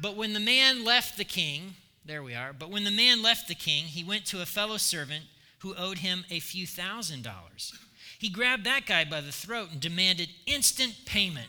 But 0.00 0.16
when 0.16 0.32
the 0.32 0.40
man 0.40 0.84
left 0.84 1.16
the 1.16 1.24
king, 1.24 1.74
there 2.04 2.22
we 2.22 2.34
are, 2.34 2.52
but 2.52 2.70
when 2.70 2.84
the 2.84 2.90
man 2.90 3.22
left 3.22 3.48
the 3.48 3.54
king, 3.54 3.84
he 3.84 4.04
went 4.04 4.26
to 4.26 4.42
a 4.42 4.46
fellow 4.46 4.76
servant 4.76 5.24
who 5.60 5.74
owed 5.76 5.98
him 5.98 6.24
a 6.30 6.40
few 6.40 6.66
thousand 6.66 7.22
dollars. 7.22 7.72
He 8.18 8.28
grabbed 8.28 8.64
that 8.64 8.86
guy 8.86 9.04
by 9.04 9.20
the 9.20 9.32
throat 9.32 9.70
and 9.72 9.80
demanded 9.80 10.28
instant 10.46 10.94
payment. 11.06 11.48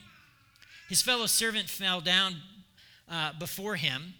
His 0.87 1.01
fellow 1.01 1.25
servant 1.25 1.67
fell 1.69 1.99
down 1.99 2.35
uh, 3.09 3.33
before 3.37 3.75
him 3.75 4.13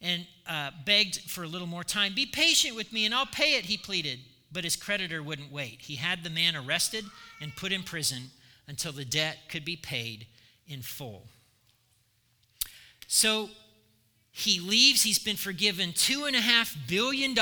and 0.00 0.26
uh, 0.46 0.70
begged 0.84 1.20
for 1.30 1.42
a 1.42 1.48
little 1.48 1.66
more 1.66 1.84
time. 1.84 2.14
Be 2.14 2.26
patient 2.26 2.76
with 2.76 2.92
me 2.92 3.04
and 3.04 3.14
I'll 3.14 3.26
pay 3.26 3.56
it, 3.56 3.64
he 3.64 3.76
pleaded. 3.76 4.20
But 4.50 4.64
his 4.64 4.76
creditor 4.76 5.22
wouldn't 5.22 5.52
wait. 5.52 5.82
He 5.82 5.96
had 5.96 6.24
the 6.24 6.30
man 6.30 6.56
arrested 6.56 7.04
and 7.40 7.54
put 7.54 7.70
in 7.70 7.82
prison 7.82 8.30
until 8.66 8.92
the 8.92 9.04
debt 9.04 9.36
could 9.50 9.64
be 9.64 9.76
paid 9.76 10.26
in 10.66 10.80
full. 10.80 11.26
So 13.06 13.50
he 14.30 14.60
leaves. 14.60 15.02
He's 15.02 15.18
been 15.18 15.36
forgiven 15.36 15.90
$2.5 15.90 16.76
billion. 16.86 17.36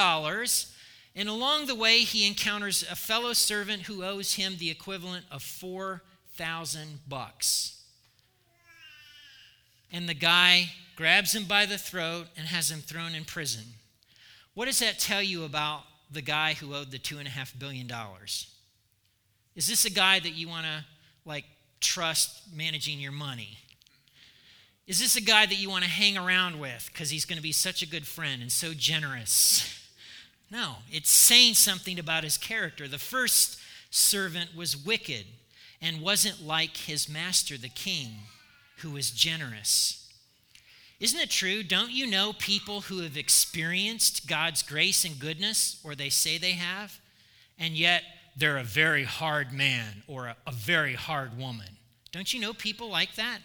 And 1.14 1.28
along 1.28 1.66
the 1.66 1.74
way, 1.74 1.98
he 1.98 2.26
encounters 2.26 2.82
a 2.90 2.96
fellow 2.96 3.32
servant 3.32 3.82
who 3.82 4.02
owes 4.02 4.34
him 4.34 4.56
the 4.58 4.70
equivalent 4.70 5.26
of 5.30 5.42
4,000 5.42 7.00
bucks. 7.08 7.82
And 9.92 10.08
the 10.08 10.14
guy 10.14 10.70
grabs 10.96 11.34
him 11.34 11.44
by 11.44 11.66
the 11.66 11.78
throat 11.78 12.26
and 12.36 12.48
has 12.48 12.70
him 12.70 12.80
thrown 12.80 13.14
in 13.14 13.24
prison. 13.24 13.64
What 14.54 14.64
does 14.64 14.78
that 14.80 14.98
tell 14.98 15.22
you 15.22 15.44
about 15.44 15.82
the 16.10 16.22
guy 16.22 16.54
who 16.54 16.74
owed 16.74 16.90
the 16.90 16.98
$2.5 16.98 17.58
billion? 17.58 17.90
Is 19.54 19.66
this 19.66 19.84
a 19.84 19.90
guy 19.90 20.18
that 20.18 20.34
you 20.34 20.48
want 20.48 20.64
to, 20.64 20.84
like, 21.24 21.44
trust 21.80 22.42
managing 22.54 22.98
your 22.98 23.12
money? 23.12 23.58
Is 24.86 24.98
this 24.98 25.16
a 25.16 25.20
guy 25.20 25.46
that 25.46 25.58
you 25.58 25.68
want 25.68 25.84
to 25.84 25.90
hang 25.90 26.16
around 26.16 26.58
with 26.58 26.88
because 26.92 27.10
he's 27.10 27.24
going 27.24 27.36
to 27.36 27.42
be 27.42 27.52
such 27.52 27.82
a 27.82 27.88
good 27.88 28.06
friend 28.06 28.40
and 28.42 28.50
so 28.50 28.72
generous? 28.74 29.72
No, 30.48 30.76
it's 30.92 31.10
saying 31.10 31.54
something 31.54 31.98
about 31.98 32.22
his 32.22 32.38
character. 32.38 32.86
The 32.86 32.98
first 32.98 33.58
servant 33.90 34.54
was 34.54 34.76
wicked 34.76 35.26
and 35.82 36.00
wasn't 36.00 36.40
like 36.40 36.76
his 36.76 37.08
master, 37.08 37.58
the 37.58 37.68
king, 37.68 38.10
who 38.78 38.92
was 38.92 39.10
generous. 39.10 40.05
Isn't 40.98 41.20
it 41.20 41.30
true? 41.30 41.62
Don't 41.62 41.90
you 41.90 42.06
know 42.06 42.32
people 42.38 42.82
who 42.82 43.00
have 43.00 43.16
experienced 43.16 44.26
God's 44.26 44.62
grace 44.62 45.04
and 45.04 45.18
goodness, 45.18 45.80
or 45.84 45.94
they 45.94 46.08
say 46.08 46.38
they 46.38 46.52
have, 46.52 46.98
and 47.58 47.74
yet 47.74 48.02
they're 48.36 48.58
a 48.58 48.64
very 48.64 49.04
hard 49.04 49.52
man 49.52 50.02
or 50.06 50.26
a, 50.26 50.36
a 50.46 50.52
very 50.52 50.94
hard 50.94 51.38
woman? 51.38 51.68
Don't 52.12 52.32
you 52.32 52.40
know 52.40 52.54
people 52.54 52.88
like 52.88 53.14
that? 53.16 53.40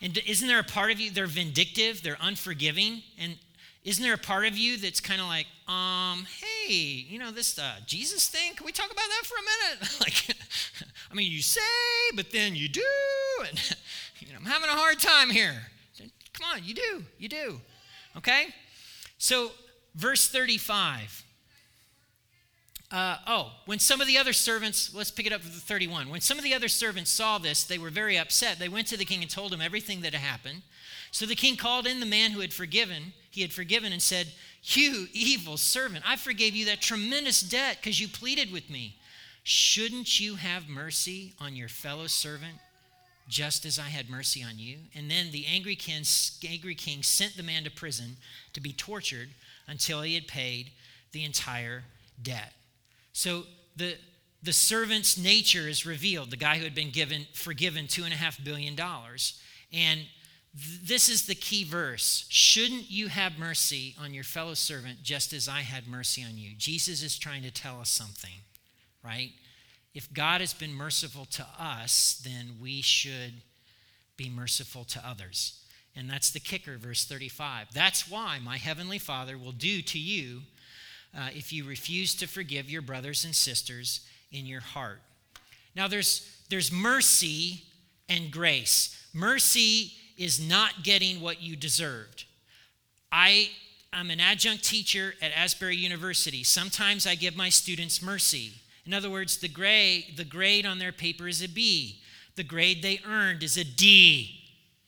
And 0.00 0.18
isn't 0.26 0.46
there 0.46 0.58
a 0.58 0.64
part 0.64 0.90
of 0.90 1.00
you, 1.00 1.10
they're 1.10 1.26
vindictive, 1.26 2.02
they're 2.02 2.18
unforgiving? 2.20 3.02
And 3.18 3.36
isn't 3.84 4.02
there 4.02 4.14
a 4.14 4.18
part 4.18 4.46
of 4.46 4.56
you 4.56 4.78
that's 4.78 5.00
kind 5.00 5.20
of 5.20 5.28
like, 5.28 5.46
um, 5.68 6.26
hey, 6.40 6.72
you 6.72 7.18
know, 7.18 7.30
this 7.30 7.58
uh, 7.58 7.76
Jesus 7.86 8.28
thing, 8.28 8.54
can 8.54 8.66
we 8.66 8.72
talk 8.72 8.90
about 8.90 8.96
that 8.96 9.22
for 9.24 9.34
a 9.34 9.78
minute? 9.78 9.96
like, 10.00 10.36
I 11.10 11.14
mean, 11.14 11.30
you 11.30 11.40
say, 11.40 11.60
but 12.14 12.32
then 12.32 12.56
you 12.56 12.68
do, 12.68 12.82
and 13.48 13.76
you 14.18 14.32
know, 14.32 14.38
I'm 14.38 14.44
having 14.44 14.68
a 14.68 14.74
hard 14.74 14.98
time 14.98 15.30
here. 15.30 15.54
On, 16.52 16.62
you 16.64 16.74
do, 16.74 17.04
you 17.18 17.28
do. 17.28 17.60
Okay? 18.16 18.46
So, 19.18 19.50
verse 19.94 20.28
35. 20.28 21.24
Uh, 22.90 23.16
oh, 23.26 23.52
when 23.66 23.78
some 23.78 24.00
of 24.00 24.06
the 24.06 24.16
other 24.16 24.32
servants, 24.32 24.94
let's 24.94 25.10
pick 25.10 25.26
it 25.26 25.32
up 25.32 25.42
with 25.44 25.54
the 25.54 25.60
31. 25.60 26.08
When 26.08 26.22
some 26.22 26.38
of 26.38 26.44
the 26.44 26.54
other 26.54 26.68
servants 26.68 27.10
saw 27.10 27.36
this, 27.36 27.64
they 27.64 27.76
were 27.76 27.90
very 27.90 28.18
upset. 28.18 28.58
They 28.58 28.68
went 28.68 28.86
to 28.88 28.96
the 28.96 29.04
king 29.04 29.20
and 29.20 29.30
told 29.30 29.52
him 29.52 29.60
everything 29.60 30.00
that 30.00 30.14
had 30.14 30.22
happened. 30.22 30.62
So 31.10 31.26
the 31.26 31.34
king 31.34 31.56
called 31.56 31.86
in 31.86 32.00
the 32.00 32.06
man 32.06 32.30
who 32.30 32.40
had 32.40 32.52
forgiven, 32.52 33.12
he 33.30 33.42
had 33.42 33.52
forgiven, 33.52 33.92
and 33.92 34.00
said, 34.00 34.28
You 34.62 35.06
evil 35.12 35.58
servant, 35.58 36.04
I 36.08 36.16
forgave 36.16 36.54
you 36.54 36.64
that 36.66 36.80
tremendous 36.80 37.42
debt 37.42 37.78
because 37.80 38.00
you 38.00 38.08
pleaded 38.08 38.50
with 38.50 38.70
me. 38.70 38.96
Shouldn't 39.42 40.18
you 40.20 40.36
have 40.36 40.68
mercy 40.68 41.34
on 41.38 41.56
your 41.56 41.68
fellow 41.68 42.06
servant 42.06 42.58
just 43.28 43.64
as 43.64 43.78
I 43.78 43.88
had 43.88 44.10
mercy 44.10 44.42
on 44.42 44.58
you? 44.58 44.78
And 44.94 45.10
then 45.10 45.30
the 45.30 45.46
angry 45.46 45.76
king, 45.76 46.02
angry 46.48 46.74
king 46.74 47.02
sent 47.02 47.36
the 47.36 47.42
man 47.42 47.64
to 47.64 47.70
prison 47.70 48.16
to 48.54 48.60
be 48.60 48.72
tortured 48.72 49.28
until 49.66 50.02
he 50.02 50.14
had 50.14 50.26
paid 50.26 50.70
the 51.12 51.24
entire 51.24 51.84
debt. 52.20 52.52
So 53.12 53.44
the, 53.76 53.96
the 54.42 54.52
servant's 54.52 55.18
nature 55.18 55.68
is 55.68 55.86
revealed, 55.86 56.30
the 56.30 56.36
guy 56.36 56.58
who 56.58 56.64
had 56.64 56.74
been 56.74 56.90
given, 56.90 57.26
forgiven 57.34 57.86
$2.5 57.86 58.44
billion. 58.44 58.78
And 59.72 60.00
th- 60.56 60.80
this 60.82 61.08
is 61.08 61.26
the 61.26 61.34
key 61.34 61.64
verse. 61.64 62.26
Shouldn't 62.28 62.90
you 62.90 63.08
have 63.08 63.38
mercy 63.38 63.94
on 64.00 64.14
your 64.14 64.24
fellow 64.24 64.54
servant 64.54 65.02
just 65.02 65.32
as 65.32 65.48
I 65.48 65.60
had 65.60 65.86
mercy 65.86 66.24
on 66.24 66.38
you? 66.38 66.50
Jesus 66.56 67.02
is 67.02 67.18
trying 67.18 67.42
to 67.42 67.50
tell 67.50 67.80
us 67.80 67.90
something, 67.90 68.40
right? 69.04 69.32
If 69.94 70.12
God 70.12 70.40
has 70.40 70.54
been 70.54 70.72
merciful 70.72 71.24
to 71.26 71.46
us, 71.58 72.20
then 72.24 72.56
we 72.60 72.82
should 72.82 73.34
be 74.16 74.28
merciful 74.28 74.84
to 74.84 75.06
others. 75.06 75.64
And 75.96 76.08
that's 76.08 76.30
the 76.30 76.40
kicker, 76.40 76.76
verse 76.76 77.04
35. 77.04 77.68
That's 77.72 78.08
why 78.08 78.38
my 78.38 78.56
heavenly 78.58 78.98
Father 78.98 79.36
will 79.36 79.52
do 79.52 79.82
to 79.82 79.98
you 79.98 80.42
uh, 81.16 81.30
if 81.34 81.52
you 81.52 81.64
refuse 81.64 82.14
to 82.16 82.26
forgive 82.26 82.70
your 82.70 82.82
brothers 82.82 83.24
and 83.24 83.34
sisters 83.34 84.06
in 84.30 84.46
your 84.46 84.60
heart. 84.60 85.00
Now, 85.74 85.88
there's, 85.88 86.42
there's 86.50 86.70
mercy 86.70 87.62
and 88.08 88.30
grace. 88.30 88.96
Mercy 89.12 89.92
is 90.16 90.40
not 90.40 90.82
getting 90.82 91.20
what 91.20 91.42
you 91.42 91.56
deserved. 91.56 92.24
I 93.10 93.50
am 93.92 94.10
an 94.10 94.20
adjunct 94.20 94.64
teacher 94.64 95.14
at 95.22 95.32
Asbury 95.32 95.76
University. 95.76 96.44
Sometimes 96.44 97.06
I 97.06 97.14
give 97.14 97.36
my 97.36 97.48
students 97.48 98.02
mercy. 98.02 98.52
In 98.88 98.94
other 98.94 99.10
words, 99.10 99.36
the 99.36 99.48
grade, 99.48 100.14
the 100.16 100.24
grade 100.24 100.64
on 100.64 100.78
their 100.78 100.92
paper 100.92 101.28
is 101.28 101.42
a 101.42 101.48
B. 101.48 102.00
The 102.36 102.42
grade 102.42 102.82
they 102.82 103.02
earned 103.06 103.42
is 103.42 103.58
a 103.58 103.64
D. 103.64 104.40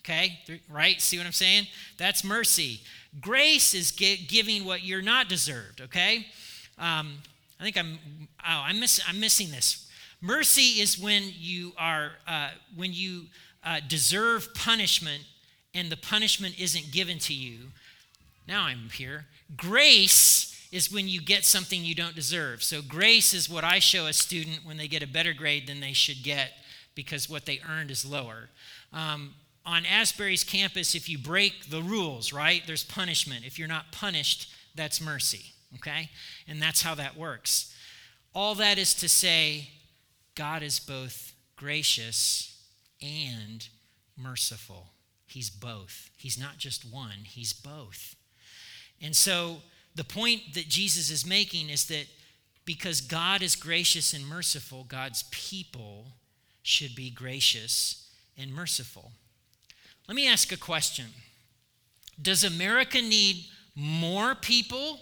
Okay? 0.02 0.38
Right? 0.70 0.98
See 1.02 1.18
what 1.18 1.26
I'm 1.26 1.32
saying? 1.32 1.66
That's 1.98 2.24
mercy. 2.24 2.80
Grace 3.20 3.74
is 3.74 3.90
giving 3.90 4.64
what 4.64 4.82
you're 4.82 5.02
not 5.02 5.28
deserved, 5.28 5.82
okay? 5.82 6.28
Um, 6.78 7.18
I 7.60 7.62
think 7.62 7.76
I'm, 7.76 7.98
oh, 8.38 8.62
I'm, 8.64 8.80
miss, 8.80 9.02
I'm 9.06 9.20
missing 9.20 9.50
this. 9.50 9.86
Mercy 10.22 10.80
is 10.80 10.98
when 10.98 11.24
you 11.38 11.72
are, 11.76 12.12
uh, 12.26 12.52
when 12.74 12.94
you 12.94 13.24
uh, 13.62 13.80
deserve 13.86 14.54
punishment 14.54 15.24
and 15.74 15.92
the 15.92 15.98
punishment 15.98 16.58
isn't 16.58 16.90
given 16.90 17.18
to 17.18 17.34
you. 17.34 17.66
Now 18.48 18.62
I'm 18.62 18.88
here. 18.94 19.26
Grace 19.58 20.39
is 20.70 20.92
when 20.92 21.08
you 21.08 21.20
get 21.20 21.44
something 21.44 21.84
you 21.84 21.94
don't 21.94 22.14
deserve. 22.14 22.62
So 22.62 22.80
grace 22.80 23.34
is 23.34 23.50
what 23.50 23.64
I 23.64 23.78
show 23.78 24.06
a 24.06 24.12
student 24.12 24.64
when 24.64 24.76
they 24.76 24.88
get 24.88 25.02
a 25.02 25.06
better 25.06 25.32
grade 25.32 25.66
than 25.66 25.80
they 25.80 25.92
should 25.92 26.22
get 26.22 26.52
because 26.94 27.28
what 27.28 27.46
they 27.46 27.60
earned 27.68 27.90
is 27.90 28.04
lower. 28.04 28.50
Um, 28.92 29.34
on 29.66 29.84
Asbury's 29.84 30.44
campus, 30.44 30.94
if 30.94 31.08
you 31.08 31.18
break 31.18 31.70
the 31.70 31.82
rules, 31.82 32.32
right, 32.32 32.62
there's 32.66 32.84
punishment. 32.84 33.44
If 33.44 33.58
you're 33.58 33.68
not 33.68 33.92
punished, 33.92 34.52
that's 34.74 35.00
mercy, 35.00 35.52
okay? 35.76 36.10
And 36.48 36.62
that's 36.62 36.82
how 36.82 36.94
that 36.94 37.16
works. 37.16 37.74
All 38.34 38.54
that 38.56 38.78
is 38.78 38.94
to 38.94 39.08
say, 39.08 39.70
God 40.34 40.62
is 40.62 40.78
both 40.78 41.32
gracious 41.56 42.64
and 43.02 43.68
merciful. 44.16 44.88
He's 45.26 45.50
both. 45.50 46.10
He's 46.16 46.38
not 46.38 46.58
just 46.58 46.84
one, 46.84 47.24
He's 47.24 47.52
both. 47.52 48.16
And 49.02 49.16
so 49.16 49.58
the 49.94 50.04
point 50.04 50.54
that 50.54 50.68
Jesus 50.68 51.10
is 51.10 51.26
making 51.26 51.68
is 51.68 51.86
that 51.86 52.06
because 52.64 53.00
God 53.00 53.42
is 53.42 53.56
gracious 53.56 54.12
and 54.12 54.26
merciful, 54.26 54.84
God's 54.84 55.24
people 55.30 56.06
should 56.62 56.94
be 56.94 57.10
gracious 57.10 58.08
and 58.38 58.52
merciful. 58.52 59.12
Let 60.06 60.14
me 60.14 60.28
ask 60.28 60.52
a 60.52 60.56
question 60.56 61.06
Does 62.20 62.44
America 62.44 63.00
need 63.00 63.46
more 63.74 64.34
people 64.34 65.00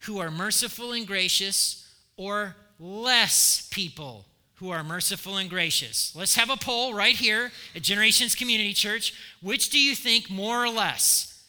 who 0.00 0.18
are 0.18 0.30
merciful 0.30 0.92
and 0.92 1.06
gracious 1.06 1.88
or 2.16 2.56
less 2.78 3.68
people 3.70 4.24
who 4.54 4.70
are 4.70 4.82
merciful 4.82 5.36
and 5.36 5.48
gracious? 5.48 6.14
Let's 6.16 6.36
have 6.36 6.50
a 6.50 6.56
poll 6.56 6.94
right 6.94 7.14
here 7.14 7.52
at 7.74 7.82
Generations 7.82 8.34
Community 8.34 8.72
Church. 8.72 9.14
Which 9.40 9.70
do 9.70 9.78
you 9.78 9.94
think 9.94 10.30
more 10.30 10.64
or 10.64 10.70
less? 10.70 11.44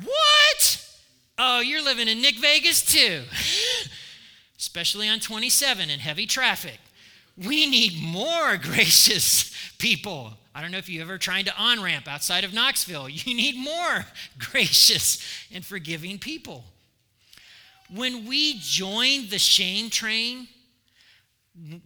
More. 0.00 0.08
What? 0.08 0.85
Oh, 1.38 1.60
you're 1.60 1.84
living 1.84 2.08
in 2.08 2.20
Nick 2.22 2.38
Vegas 2.38 2.84
too, 2.84 3.22
especially 4.58 5.08
on 5.08 5.20
27 5.20 5.90
in 5.90 6.00
heavy 6.00 6.26
traffic. 6.26 6.78
We 7.36 7.66
need 7.66 8.02
more 8.02 8.56
gracious 8.62 9.52
people. 9.78 10.32
I 10.54 10.62
don't 10.62 10.70
know 10.70 10.78
if 10.78 10.88
you 10.88 11.02
ever 11.02 11.18
tried 11.18 11.46
to 11.46 11.56
on 11.58 11.82
ramp 11.82 12.08
outside 12.08 12.44
of 12.44 12.54
Knoxville. 12.54 13.10
You 13.10 13.34
need 13.34 13.56
more 13.58 14.06
gracious 14.38 15.22
and 15.52 15.64
forgiving 15.64 16.18
people. 16.18 16.64
When 17.94 18.26
we 18.26 18.58
join 18.58 19.28
the 19.28 19.38
shame 19.38 19.90
train, 19.90 20.48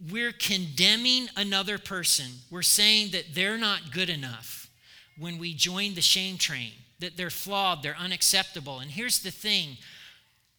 we're 0.09 0.31
condemning 0.31 1.27
another 1.35 1.77
person. 1.77 2.25
We're 2.49 2.61
saying 2.61 3.11
that 3.11 3.33
they're 3.33 3.57
not 3.57 3.91
good 3.91 4.09
enough 4.09 4.69
when 5.17 5.37
we 5.37 5.53
join 5.53 5.93
the 5.93 6.01
shame 6.01 6.37
train, 6.37 6.71
that 7.01 7.17
they're 7.17 7.29
flawed, 7.29 7.83
they're 7.83 7.97
unacceptable. 7.97 8.79
And 8.79 8.91
here's 8.91 9.19
the 9.19 9.31
thing 9.31 9.77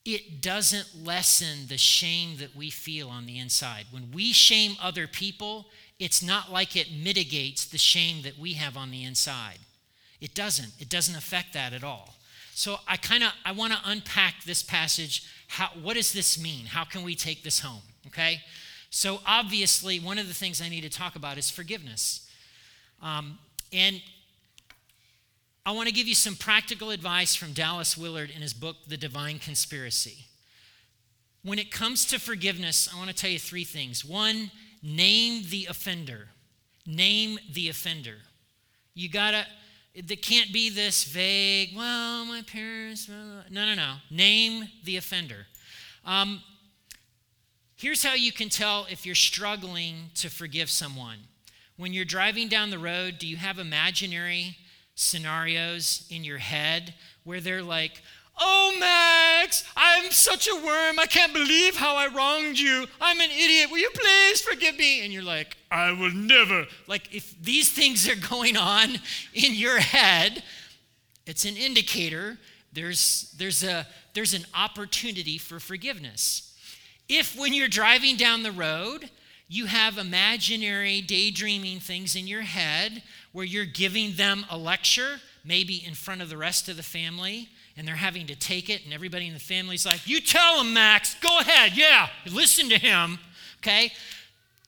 it 0.04 0.42
doesn't 0.42 1.04
lessen 1.04 1.68
the 1.68 1.78
shame 1.78 2.36
that 2.38 2.56
we 2.56 2.70
feel 2.70 3.08
on 3.08 3.24
the 3.24 3.38
inside. 3.38 3.86
When 3.90 4.10
we 4.12 4.32
shame 4.32 4.76
other 4.82 5.06
people, 5.06 5.66
it's 5.98 6.22
not 6.22 6.50
like 6.50 6.74
it 6.74 6.88
mitigates 6.92 7.64
the 7.64 7.78
shame 7.78 8.22
that 8.22 8.36
we 8.36 8.54
have 8.54 8.76
on 8.76 8.90
the 8.90 9.04
inside. 9.04 9.58
It 10.20 10.34
doesn't. 10.34 10.72
It 10.80 10.88
doesn't 10.88 11.14
affect 11.14 11.52
that 11.54 11.72
at 11.72 11.84
all. 11.84 12.16
So 12.54 12.78
I 12.88 12.96
kind 12.96 13.22
of 13.22 13.30
I 13.44 13.52
want 13.52 13.72
to 13.72 13.78
unpack 13.84 14.44
this 14.44 14.62
passage. 14.62 15.24
How, 15.48 15.68
what 15.80 15.94
does 15.94 16.12
this 16.12 16.40
mean? 16.40 16.66
How 16.66 16.84
can 16.84 17.02
we 17.04 17.14
take 17.14 17.44
this 17.44 17.60
home? 17.60 17.82
Okay. 18.08 18.40
So 18.90 19.20
obviously, 19.24 20.00
one 20.00 20.18
of 20.18 20.28
the 20.28 20.34
things 20.34 20.60
I 20.60 20.68
need 20.68 20.82
to 20.82 20.90
talk 20.90 21.16
about 21.16 21.38
is 21.38 21.50
forgiveness. 21.50 22.28
Um, 23.00 23.38
and 23.72 24.02
I 25.64 25.70
want 25.70 25.88
to 25.88 25.94
give 25.94 26.08
you 26.08 26.16
some 26.16 26.34
practical 26.34 26.90
advice 26.90 27.36
from 27.36 27.52
Dallas 27.52 27.96
Willard 27.96 28.30
in 28.30 28.42
his 28.42 28.52
book, 28.52 28.76
The 28.88 28.96
Divine 28.96 29.38
Conspiracy. 29.38 30.26
When 31.44 31.56
it 31.58 31.70
comes 31.70 32.04
to 32.06 32.18
forgiveness, 32.18 32.88
I 32.92 32.98
want 32.98 33.10
to 33.10 33.14
tell 33.14 33.30
you 33.30 33.38
three 33.38 33.62
things. 33.62 34.04
One, 34.04 34.50
name 34.82 35.44
the 35.50 35.66
offender. 35.66 36.28
Name 36.84 37.38
the 37.52 37.68
offender. 37.68 38.16
You 38.94 39.08
gotta, 39.08 39.46
it 39.94 40.20
can't 40.20 40.52
be 40.52 40.68
this 40.68 41.04
vague, 41.04 41.76
well, 41.76 42.24
my 42.24 42.42
parents, 42.42 43.08
no, 43.08 43.42
no, 43.48 43.74
no. 43.74 43.94
Name 44.10 44.64
the 44.82 44.96
offender. 44.96 45.46
Um, 46.04 46.42
here's 47.76 48.02
how 48.02 48.14
you 48.14 48.32
can 48.32 48.48
tell 48.48 48.88
if 48.90 49.06
you're 49.06 49.14
struggling 49.14 50.10
to 50.16 50.28
forgive 50.28 50.70
someone. 50.70 51.18
When 51.76 51.92
you're 51.92 52.04
driving 52.04 52.48
down 52.48 52.70
the 52.70 52.80
road, 52.80 53.18
do 53.20 53.28
you 53.28 53.36
have 53.36 53.60
imaginary 53.60 54.56
scenarios 54.94 56.06
in 56.10 56.24
your 56.24 56.38
head 56.38 56.94
where 57.24 57.40
they're 57.40 57.62
like, 57.62 58.02
Oh, 58.40 58.74
Max, 58.80 59.62
I'm 59.76 60.10
such 60.10 60.48
a 60.48 60.54
worm. 60.56 60.98
I 60.98 61.06
can't 61.06 61.34
believe 61.34 61.76
how 61.76 61.96
I 61.96 62.08
wronged 62.08 62.58
you. 62.58 62.86
I'm 63.00 63.20
an 63.20 63.30
idiot. 63.30 63.70
Will 63.70 63.78
you 63.78 63.90
please 63.94 64.40
forgive 64.40 64.78
me? 64.78 65.04
And 65.04 65.12
you're 65.12 65.22
like, 65.22 65.56
I 65.70 65.92
will 65.92 66.12
never. 66.12 66.66
Like, 66.86 67.14
if 67.14 67.40
these 67.42 67.70
things 67.70 68.08
are 68.08 68.28
going 68.28 68.56
on 68.56 68.88
in 69.34 69.54
your 69.54 69.78
head, 69.78 70.42
it's 71.26 71.44
an 71.44 71.56
indicator 71.56 72.38
there's, 72.72 73.34
there's, 73.36 73.62
a, 73.62 73.86
there's 74.14 74.34
an 74.34 74.46
opportunity 74.54 75.38
for 75.38 75.60
forgiveness. 75.60 76.56
If, 77.08 77.36
when 77.36 77.52
you're 77.52 77.68
driving 77.68 78.16
down 78.16 78.42
the 78.42 78.52
road, 78.52 79.10
you 79.52 79.66
have 79.66 79.98
imaginary 79.98 81.02
daydreaming 81.02 81.78
things 81.78 82.16
in 82.16 82.26
your 82.26 82.40
head 82.40 83.02
where 83.32 83.44
you're 83.44 83.66
giving 83.66 84.14
them 84.16 84.46
a 84.48 84.56
lecture, 84.56 85.20
maybe 85.44 85.84
in 85.86 85.92
front 85.92 86.22
of 86.22 86.30
the 86.30 86.38
rest 86.38 86.70
of 86.70 86.78
the 86.78 86.82
family, 86.82 87.50
and 87.76 87.86
they're 87.86 87.96
having 87.96 88.26
to 88.26 88.34
take 88.34 88.70
it, 88.70 88.82
and 88.86 88.94
everybody 88.94 89.26
in 89.26 89.34
the 89.34 89.38
family's 89.38 89.84
like, 89.84 90.06
You 90.08 90.22
tell 90.22 90.62
him, 90.62 90.72
Max, 90.72 91.16
go 91.20 91.38
ahead, 91.40 91.76
yeah, 91.76 92.08
listen 92.30 92.70
to 92.70 92.78
him, 92.78 93.18
okay? 93.58 93.92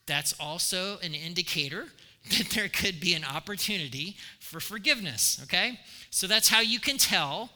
That's 0.04 0.34
also 0.38 0.98
an 0.98 1.14
indicator 1.14 1.86
that 2.36 2.50
there 2.50 2.68
could 2.68 3.00
be 3.00 3.14
an 3.14 3.24
opportunity 3.24 4.18
for 4.38 4.60
forgiveness, 4.60 5.40
okay? 5.44 5.80
So 6.10 6.26
that's 6.26 6.50
how 6.50 6.60
you 6.60 6.78
can 6.78 6.98
tell. 6.98 7.48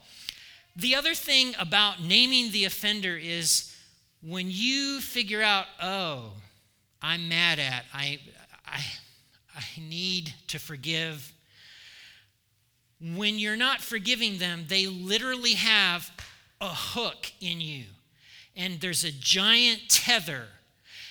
The 0.76 0.94
other 0.94 1.12
thing 1.12 1.54
about 1.58 2.02
naming 2.02 2.52
the 2.52 2.64
offender 2.64 3.18
is 3.18 3.74
when 4.22 4.46
you 4.48 5.02
figure 5.02 5.42
out, 5.42 5.66
oh, 5.82 6.32
I'm 7.00 7.28
mad 7.28 7.58
at, 7.58 7.84
I, 7.94 8.18
I, 8.66 8.80
I 9.56 9.80
need 9.80 10.34
to 10.48 10.58
forgive. 10.58 11.32
When 13.00 13.38
you're 13.38 13.56
not 13.56 13.80
forgiving 13.80 14.38
them, 14.38 14.64
they 14.68 14.86
literally 14.86 15.54
have 15.54 16.10
a 16.60 16.68
hook 16.68 17.32
in 17.40 17.60
you, 17.60 17.84
and 18.56 18.80
there's 18.80 19.04
a 19.04 19.12
giant 19.12 19.88
tether. 19.88 20.46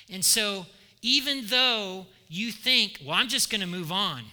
And 0.10 0.24
so, 0.24 0.66
even 1.02 1.46
though 1.48 2.08
you 2.28 2.52
think, 2.52 3.02
well, 3.06 3.16
I'm 3.16 3.30
just 3.30 3.50
going 3.50 3.62
to 3.62 3.68
move 3.68 3.92
on, 3.92 4.24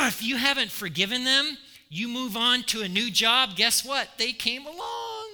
if 0.00 0.22
you 0.22 0.36
haven't 0.36 0.70
forgiven 0.70 1.24
them, 1.24 1.58
you 1.88 2.06
move 2.06 2.36
on 2.36 2.62
to 2.64 2.82
a 2.82 2.88
new 2.88 3.10
job, 3.10 3.56
guess 3.56 3.84
what? 3.84 4.10
They 4.18 4.32
came 4.32 4.66
along. 4.66 5.28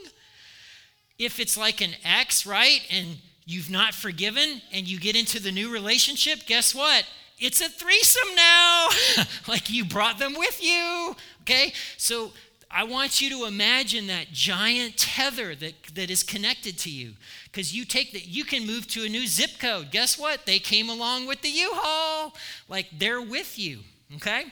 If 1.19 1.39
it's 1.41 1.57
like 1.57 1.81
an 1.81 1.95
ex, 2.05 2.47
right? 2.47 2.81
And 2.91 3.19
you've 3.45 3.71
not 3.71 3.95
forgiven 3.95 4.63
and 4.73 4.89
you 4.89 4.99
get 4.99 5.17
into 5.17 5.41
the 5.41 5.53
new 5.53 5.73
relationship, 5.73 6.47
guess 6.47 6.75
what? 6.75 7.05
It's 7.39 7.61
a 7.61 7.69
threesome 7.69 8.35
now. 8.35 8.89
like 9.49 9.71
you 9.71 9.85
brought 9.85 10.19
them 10.19 10.35
with 10.39 10.63
you. 10.63 11.15
Okay? 11.43 11.73
So 11.97 12.33
I 12.71 12.85
want 12.85 13.21
you 13.21 13.31
to 13.31 13.45
imagine 13.45 14.07
that 14.07 14.33
giant 14.33 14.97
tether 14.97 15.55
that, 15.57 15.75
that 15.95 16.11
is 16.11 16.23
connected 16.23 16.79
to 16.79 16.91
you. 16.91 17.13
Because 17.45 17.75
you 17.75 17.85
take 17.85 18.13
that, 18.13 18.27
you 18.27 18.45
can 18.45 18.67
move 18.67 18.87
to 18.89 19.05
a 19.05 19.09
new 19.09 19.27
zip 19.27 19.59
code. 19.61 19.91
Guess 19.91 20.19
what? 20.19 20.47
They 20.47 20.59
came 20.59 20.89
along 20.89 21.27
with 21.27 21.43
the 21.43 21.51
U-Haul. 21.51 22.35
Like 22.69 22.89
they're 22.99 23.23
with 23.23 23.59
you. 23.59 23.81
Okay? 24.17 24.47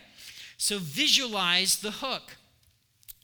So 0.56 0.78
visualize 0.78 1.78
the 1.78 1.90
hook. 1.90 2.36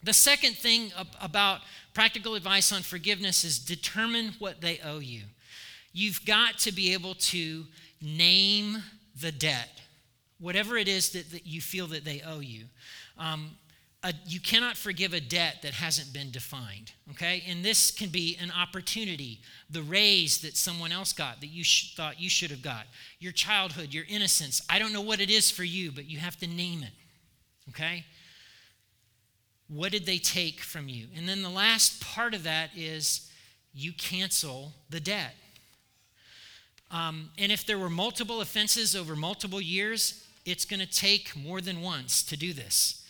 The 0.02 0.12
second 0.12 0.56
thing 0.56 0.92
about 1.20 1.60
practical 1.94 2.34
advice 2.34 2.72
on 2.72 2.82
forgiveness 2.82 3.44
is 3.44 3.58
determine 3.58 4.34
what 4.38 4.60
they 4.60 4.80
owe 4.84 5.00
you. 5.00 5.22
You've 5.98 6.24
got 6.24 6.58
to 6.60 6.70
be 6.70 6.92
able 6.92 7.14
to 7.14 7.64
name 8.00 8.76
the 9.20 9.32
debt, 9.32 9.80
whatever 10.38 10.76
it 10.76 10.86
is 10.86 11.10
that, 11.10 11.32
that 11.32 11.44
you 11.44 11.60
feel 11.60 11.88
that 11.88 12.04
they 12.04 12.22
owe 12.24 12.38
you. 12.38 12.66
Um, 13.18 13.56
a, 14.04 14.14
you 14.24 14.38
cannot 14.38 14.76
forgive 14.76 15.12
a 15.12 15.20
debt 15.20 15.56
that 15.62 15.72
hasn't 15.72 16.12
been 16.12 16.30
defined, 16.30 16.92
okay? 17.10 17.42
And 17.48 17.64
this 17.64 17.90
can 17.90 18.10
be 18.10 18.38
an 18.40 18.52
opportunity, 18.52 19.40
the 19.68 19.82
raise 19.82 20.38
that 20.42 20.56
someone 20.56 20.92
else 20.92 21.12
got 21.12 21.40
that 21.40 21.48
you 21.48 21.64
sh- 21.64 21.96
thought 21.96 22.20
you 22.20 22.30
should 22.30 22.52
have 22.52 22.62
got, 22.62 22.86
your 23.18 23.32
childhood, 23.32 23.92
your 23.92 24.04
innocence. 24.08 24.62
I 24.70 24.78
don't 24.78 24.92
know 24.92 25.00
what 25.00 25.18
it 25.20 25.30
is 25.30 25.50
for 25.50 25.64
you, 25.64 25.90
but 25.90 26.08
you 26.08 26.18
have 26.20 26.38
to 26.38 26.46
name 26.46 26.84
it, 26.84 26.92
okay? 27.70 28.04
What 29.66 29.90
did 29.90 30.06
they 30.06 30.18
take 30.18 30.60
from 30.60 30.88
you? 30.88 31.08
And 31.16 31.28
then 31.28 31.42
the 31.42 31.48
last 31.48 32.00
part 32.00 32.34
of 32.34 32.44
that 32.44 32.70
is 32.76 33.28
you 33.74 33.92
cancel 33.92 34.74
the 34.90 35.00
debt. 35.00 35.34
Um, 36.90 37.30
and 37.38 37.52
if 37.52 37.66
there 37.66 37.78
were 37.78 37.90
multiple 37.90 38.40
offenses 38.40 38.96
over 38.96 39.14
multiple 39.14 39.60
years, 39.60 40.24
it's 40.44 40.64
going 40.64 40.80
to 40.80 40.86
take 40.86 41.36
more 41.36 41.60
than 41.60 41.82
once 41.82 42.22
to 42.24 42.36
do 42.36 42.52
this. 42.52 43.04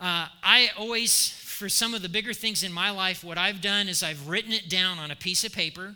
Uh, 0.00 0.26
I 0.42 0.70
always, 0.78 1.28
for 1.28 1.68
some 1.68 1.94
of 1.94 2.02
the 2.02 2.08
bigger 2.08 2.32
things 2.32 2.62
in 2.62 2.72
my 2.72 2.90
life, 2.90 3.22
what 3.22 3.38
I've 3.38 3.60
done 3.60 3.88
is 3.88 4.02
I've 4.02 4.28
written 4.28 4.52
it 4.52 4.68
down 4.68 4.98
on 4.98 5.10
a 5.10 5.16
piece 5.16 5.44
of 5.44 5.52
paper. 5.52 5.94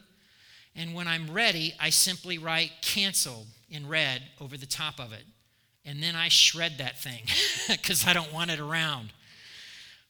And 0.76 0.94
when 0.94 1.08
I'm 1.08 1.30
ready, 1.30 1.74
I 1.80 1.90
simply 1.90 2.36
write 2.36 2.72
cancel 2.82 3.46
in 3.70 3.88
red 3.88 4.22
over 4.40 4.56
the 4.56 4.66
top 4.66 4.98
of 4.98 5.12
it. 5.12 5.24
And 5.86 6.02
then 6.02 6.16
I 6.16 6.28
shred 6.28 6.78
that 6.78 6.98
thing 6.98 7.22
because 7.68 8.06
I 8.06 8.12
don't 8.12 8.32
want 8.32 8.50
it 8.50 8.60
around. 8.60 9.12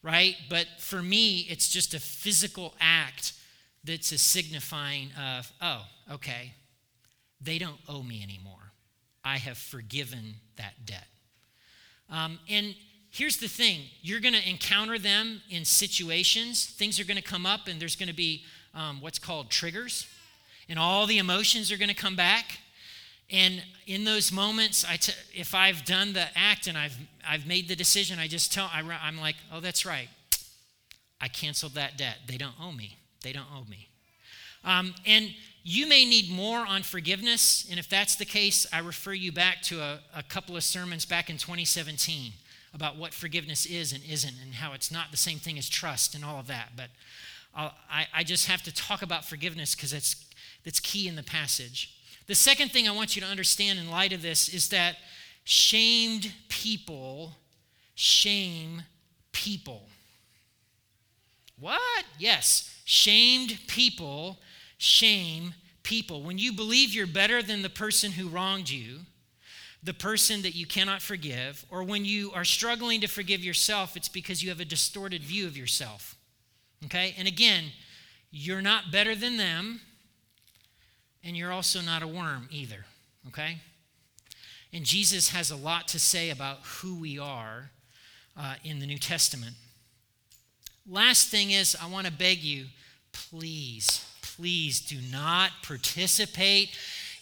Right? 0.02 0.36
But 0.48 0.66
for 0.78 1.02
me, 1.02 1.46
it's 1.48 1.68
just 1.68 1.94
a 1.94 2.00
physical 2.00 2.74
act 2.80 3.32
that's 3.84 4.12
a 4.12 4.18
signifying 4.18 5.10
of, 5.18 5.52
oh, 5.60 5.82
okay, 6.12 6.52
they 7.44 7.58
don't 7.58 7.78
owe 7.88 8.02
me 8.02 8.22
anymore. 8.22 8.72
I 9.24 9.38
have 9.38 9.58
forgiven 9.58 10.34
that 10.56 10.84
debt. 10.84 11.06
Um, 12.10 12.38
and 12.48 12.74
here's 13.10 13.38
the 13.38 13.48
thing 13.48 13.82
you're 14.02 14.20
going 14.20 14.34
to 14.34 14.48
encounter 14.48 14.98
them 14.98 15.40
in 15.50 15.64
situations, 15.64 16.66
things 16.66 17.00
are 17.00 17.04
going 17.04 17.16
to 17.16 17.22
come 17.22 17.46
up, 17.46 17.68
and 17.68 17.80
there's 17.80 17.96
going 17.96 18.08
to 18.08 18.14
be 18.14 18.44
um, 18.74 19.00
what's 19.00 19.18
called 19.18 19.50
triggers, 19.50 20.06
and 20.68 20.78
all 20.78 21.06
the 21.06 21.18
emotions 21.18 21.70
are 21.72 21.76
going 21.76 21.88
to 21.88 21.94
come 21.94 22.16
back. 22.16 22.58
And 23.30 23.62
in 23.86 24.04
those 24.04 24.30
moments, 24.30 24.84
I 24.84 24.96
t- 24.96 25.12
if 25.32 25.54
I've 25.54 25.84
done 25.84 26.12
the 26.12 26.26
act 26.36 26.66
and 26.66 26.76
I've, 26.76 26.96
I've 27.26 27.46
made 27.46 27.68
the 27.68 27.76
decision, 27.76 28.18
I 28.18 28.28
just 28.28 28.52
tell, 28.52 28.70
I, 28.72 28.82
I'm 29.02 29.18
like, 29.18 29.36
oh, 29.50 29.60
that's 29.60 29.86
right. 29.86 30.08
I 31.20 31.28
canceled 31.28 31.72
that 31.74 31.96
debt. 31.96 32.18
They 32.26 32.36
don't 32.36 32.54
owe 32.60 32.72
me. 32.72 32.98
They 33.22 33.32
don't 33.32 33.46
owe 33.54 33.64
me. 33.68 33.88
Um, 34.62 34.94
and 35.06 35.30
you 35.64 35.88
may 35.88 36.04
need 36.04 36.30
more 36.30 36.58
on 36.58 36.82
forgiveness. 36.82 37.66
And 37.68 37.78
if 37.78 37.88
that's 37.88 38.16
the 38.16 38.24
case, 38.24 38.66
I 38.72 38.78
refer 38.80 39.14
you 39.14 39.32
back 39.32 39.62
to 39.62 39.80
a, 39.80 40.00
a 40.14 40.22
couple 40.22 40.56
of 40.56 40.62
sermons 40.62 41.04
back 41.04 41.30
in 41.30 41.38
2017 41.38 42.32
about 42.74 42.96
what 42.96 43.14
forgiveness 43.14 43.64
is 43.64 43.92
and 43.92 44.02
isn't 44.04 44.34
and 44.42 44.54
how 44.54 44.74
it's 44.74 44.92
not 44.92 45.10
the 45.10 45.16
same 45.16 45.38
thing 45.38 45.58
as 45.58 45.68
trust 45.68 46.14
and 46.14 46.24
all 46.24 46.38
of 46.38 46.46
that. 46.48 46.72
But 46.76 46.90
I, 47.56 48.06
I 48.12 48.24
just 48.24 48.46
have 48.46 48.62
to 48.64 48.74
talk 48.74 49.02
about 49.02 49.24
forgiveness 49.24 49.74
because 49.74 49.92
it's, 49.92 50.24
it's 50.64 50.80
key 50.80 51.08
in 51.08 51.16
the 51.16 51.22
passage. 51.22 51.96
The 52.26 52.34
second 52.34 52.70
thing 52.70 52.86
I 52.86 52.92
want 52.92 53.16
you 53.16 53.22
to 53.22 53.28
understand 53.28 53.78
in 53.78 53.90
light 53.90 54.12
of 54.12 54.22
this 54.22 54.48
is 54.48 54.68
that 54.68 54.96
shamed 55.44 56.32
people 56.48 57.32
shame 57.94 58.82
people. 59.32 59.82
What? 61.58 62.04
Yes, 62.18 62.74
shamed 62.84 63.58
people 63.68 64.38
shame 64.78 65.54
people. 65.82 66.22
When 66.22 66.38
you 66.38 66.52
believe 66.52 66.94
you're 66.94 67.06
better 67.06 67.42
than 67.42 67.62
the 67.62 67.70
person 67.70 68.12
who 68.12 68.28
wronged 68.28 68.70
you, 68.70 69.00
the 69.82 69.94
person 69.94 70.42
that 70.42 70.54
you 70.54 70.66
cannot 70.66 71.02
forgive, 71.02 71.64
or 71.70 71.82
when 71.82 72.04
you 72.04 72.32
are 72.32 72.44
struggling 72.44 73.02
to 73.02 73.06
forgive 73.06 73.44
yourself, 73.44 73.96
it's 73.96 74.08
because 74.08 74.42
you 74.42 74.48
have 74.48 74.60
a 74.60 74.64
distorted 74.64 75.22
view 75.22 75.46
of 75.46 75.56
yourself. 75.56 76.16
Okay? 76.86 77.14
And 77.18 77.28
again, 77.28 77.64
you're 78.30 78.62
not 78.62 78.90
better 78.90 79.14
than 79.14 79.36
them, 79.36 79.82
and 81.22 81.36
you're 81.36 81.52
also 81.52 81.80
not 81.80 82.02
a 82.02 82.08
worm 82.08 82.48
either. 82.50 82.86
Okay? 83.28 83.58
And 84.72 84.84
Jesus 84.84 85.28
has 85.28 85.50
a 85.50 85.56
lot 85.56 85.86
to 85.88 86.00
say 86.00 86.30
about 86.30 86.58
who 86.62 86.98
we 86.98 87.18
are 87.18 87.70
uh, 88.36 88.54
in 88.64 88.80
the 88.80 88.86
New 88.86 88.98
Testament. 88.98 89.54
Last 90.88 91.28
thing 91.28 91.50
is, 91.50 91.76
I 91.80 91.86
want 91.86 92.06
to 92.06 92.12
beg 92.12 92.42
you, 92.42 92.66
please, 93.12 94.04
please 94.36 94.80
do 94.80 94.98
not 95.12 95.50
participate 95.62 96.70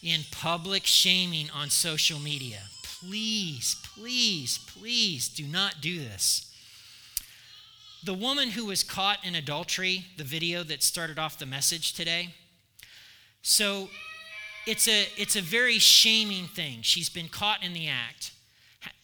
in 0.01 0.21
public 0.31 0.85
shaming 0.85 1.49
on 1.51 1.69
social 1.69 2.19
media. 2.19 2.59
Please, 2.83 3.75
please, 3.95 4.57
please 4.57 5.29
do 5.29 5.45
not 5.45 5.75
do 5.81 5.99
this. 5.99 6.49
The 8.03 8.13
woman 8.13 8.49
who 8.49 8.65
was 8.65 8.83
caught 8.83 9.23
in 9.23 9.35
adultery, 9.35 10.05
the 10.17 10.23
video 10.23 10.63
that 10.63 10.83
started 10.83 11.17
off 11.17 11.39
the 11.39 11.45
message 11.45 11.93
today. 11.93 12.33
So 13.41 13.89
it's 14.65 14.87
a, 14.87 15.07
it's 15.17 15.35
a 15.35 15.41
very 15.41 15.79
shaming 15.79 16.45
thing. 16.47 16.79
She's 16.81 17.09
been 17.09 17.29
caught 17.29 17.63
in 17.63 17.73
the 17.73 17.87
act. 17.87 18.31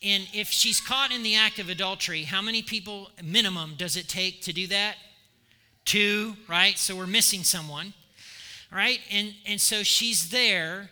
And 0.03 0.27
if 0.33 0.49
she's 0.49 0.81
caught 0.81 1.11
in 1.13 1.23
the 1.23 1.35
act 1.35 1.59
of 1.59 1.69
adultery, 1.69 2.23
how 2.23 2.41
many 2.41 2.61
people 2.61 3.09
minimum 3.23 3.75
does 3.77 3.95
it 3.95 4.09
take 4.09 4.41
to 4.41 4.53
do 4.53 4.67
that? 4.67 4.95
Two, 5.85 6.35
right? 6.47 6.77
So 6.77 6.95
we're 6.95 7.07
missing 7.07 7.43
someone, 7.43 7.93
right? 8.71 8.99
And 9.11 9.33
and 9.45 9.59
so 9.59 9.83
she's 9.83 10.29
there, 10.29 10.89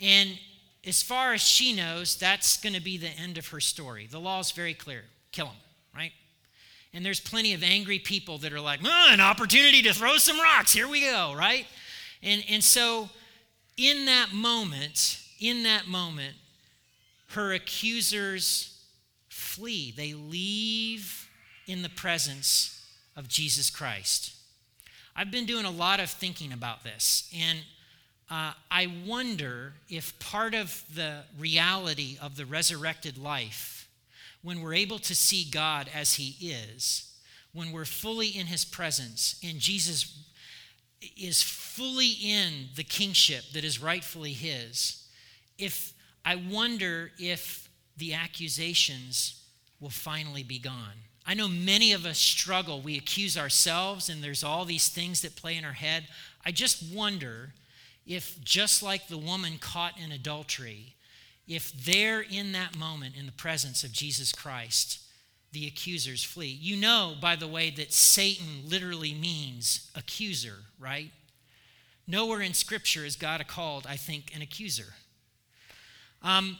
and 0.00 0.38
as 0.86 1.02
far 1.02 1.34
as 1.34 1.40
she 1.40 1.72
knows, 1.72 2.16
that's 2.16 2.56
going 2.56 2.74
to 2.74 2.80
be 2.80 2.96
the 2.96 3.10
end 3.10 3.38
of 3.38 3.48
her 3.48 3.60
story. 3.60 4.06
The 4.10 4.20
law 4.20 4.40
is 4.40 4.50
very 4.50 4.74
clear: 4.74 5.04
kill 5.32 5.46
him, 5.46 5.56
right? 5.94 6.12
And 6.92 7.04
there's 7.04 7.20
plenty 7.20 7.54
of 7.54 7.62
angry 7.62 8.00
people 8.00 8.38
that 8.38 8.52
are 8.52 8.60
like, 8.60 8.80
oh, 8.84 9.08
an 9.10 9.20
opportunity 9.20 9.82
to 9.82 9.92
throw 9.92 10.16
some 10.16 10.40
rocks. 10.40 10.72
Here 10.72 10.88
we 10.88 11.02
go, 11.02 11.34
right? 11.36 11.66
And 12.22 12.44
and 12.48 12.64
so 12.64 13.08
in 13.76 14.06
that 14.06 14.32
moment, 14.32 15.20
in 15.38 15.62
that 15.62 15.86
moment, 15.86 16.34
her 17.28 17.52
accusers 17.52 18.78
flee. 19.28 19.92
They 19.96 20.14
leave 20.14 21.28
in 21.66 21.82
the 21.82 21.88
presence 21.88 22.84
of 23.16 23.28
Jesus 23.28 23.70
Christ. 23.70 24.34
I've 25.16 25.30
been 25.30 25.46
doing 25.46 25.64
a 25.64 25.70
lot 25.70 26.00
of 26.00 26.10
thinking 26.10 26.52
about 26.52 26.84
this, 26.84 27.28
and 27.36 27.60
uh, 28.30 28.52
I 28.70 28.86
wonder 29.06 29.74
if 29.88 30.18
part 30.20 30.54
of 30.54 30.84
the 30.94 31.24
reality 31.38 32.16
of 32.22 32.36
the 32.36 32.46
resurrected 32.46 33.18
life, 33.18 33.88
when 34.42 34.60
we're 34.60 34.74
able 34.74 35.00
to 35.00 35.14
see 35.14 35.44
God 35.50 35.90
as 35.92 36.14
He 36.14 36.36
is, 36.48 37.12
when 37.52 37.72
we're 37.72 37.84
fully 37.84 38.28
in 38.28 38.46
His 38.46 38.64
presence, 38.64 39.38
and 39.42 39.58
Jesus 39.58 40.16
is 41.16 41.42
fully 41.42 42.12
in 42.22 42.68
the 42.76 42.84
kingship 42.84 43.44
that 43.52 43.64
is 43.64 43.82
rightfully 43.82 44.32
His, 44.32 45.08
if 45.58 45.92
I 46.24 46.36
wonder 46.36 47.10
if 47.18 47.68
the 47.96 48.14
accusations 48.14 49.42
will 49.80 49.90
finally 49.90 50.42
be 50.42 50.58
gone. 50.58 51.09
I 51.30 51.34
know 51.34 51.46
many 51.46 51.92
of 51.92 52.06
us 52.06 52.18
struggle. 52.18 52.80
We 52.80 52.98
accuse 52.98 53.38
ourselves, 53.38 54.08
and 54.08 54.20
there's 54.20 54.42
all 54.42 54.64
these 54.64 54.88
things 54.88 55.22
that 55.22 55.36
play 55.36 55.56
in 55.56 55.64
our 55.64 55.74
head. 55.74 56.08
I 56.44 56.50
just 56.50 56.82
wonder 56.92 57.52
if, 58.04 58.42
just 58.42 58.82
like 58.82 59.06
the 59.06 59.16
woman 59.16 59.58
caught 59.60 59.96
in 59.96 60.10
adultery, 60.10 60.96
if 61.46 61.70
they're 61.72 62.20
in 62.20 62.50
that 62.50 62.76
moment 62.76 63.14
in 63.16 63.26
the 63.26 63.32
presence 63.32 63.84
of 63.84 63.92
Jesus 63.92 64.32
Christ, 64.32 64.98
the 65.52 65.68
accusers 65.68 66.24
flee. 66.24 66.48
You 66.48 66.74
know, 66.74 67.14
by 67.22 67.36
the 67.36 67.46
way, 67.46 67.70
that 67.70 67.92
Satan 67.92 68.68
literally 68.68 69.14
means 69.14 69.88
accuser, 69.94 70.56
right? 70.80 71.12
Nowhere 72.08 72.40
in 72.40 72.54
Scripture 72.54 73.04
is 73.04 73.14
God 73.14 73.46
called, 73.46 73.86
I 73.88 73.94
think, 73.94 74.34
an 74.34 74.42
accuser. 74.42 74.94
Um, 76.24 76.58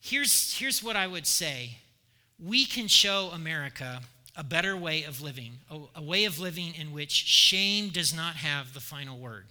here's, 0.00 0.56
here's 0.58 0.80
what 0.80 0.94
I 0.94 1.08
would 1.08 1.26
say 1.26 1.78
we 2.42 2.64
can 2.64 2.88
show 2.88 3.30
America 3.32 4.00
a 4.36 4.44
better 4.44 4.76
way 4.76 5.04
of 5.04 5.20
living, 5.20 5.52
a, 5.70 5.78
a 5.96 6.02
way 6.02 6.24
of 6.24 6.38
living 6.38 6.74
in 6.74 6.92
which 6.92 7.12
shame 7.12 7.88
does 7.90 8.14
not 8.14 8.36
have 8.36 8.74
the 8.74 8.80
final 8.80 9.18
word. 9.18 9.46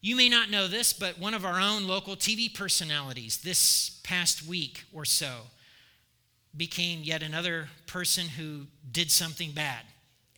You 0.00 0.16
may 0.16 0.28
not 0.28 0.50
know 0.50 0.66
this, 0.66 0.92
but 0.92 1.18
one 1.18 1.34
of 1.34 1.44
our 1.44 1.60
own 1.60 1.86
local 1.86 2.16
TV 2.16 2.52
personalities 2.52 3.38
this 3.38 4.00
past 4.02 4.44
week 4.44 4.84
or 4.92 5.04
so 5.04 5.42
became 6.56 7.00
yet 7.02 7.22
another 7.22 7.68
person 7.86 8.26
who 8.26 8.66
did 8.90 9.10
something 9.10 9.52
bad 9.52 9.84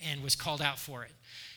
and 0.06 0.22
was 0.22 0.36
called 0.36 0.60
out 0.60 0.78
for 0.78 1.02
it. 1.04 1.10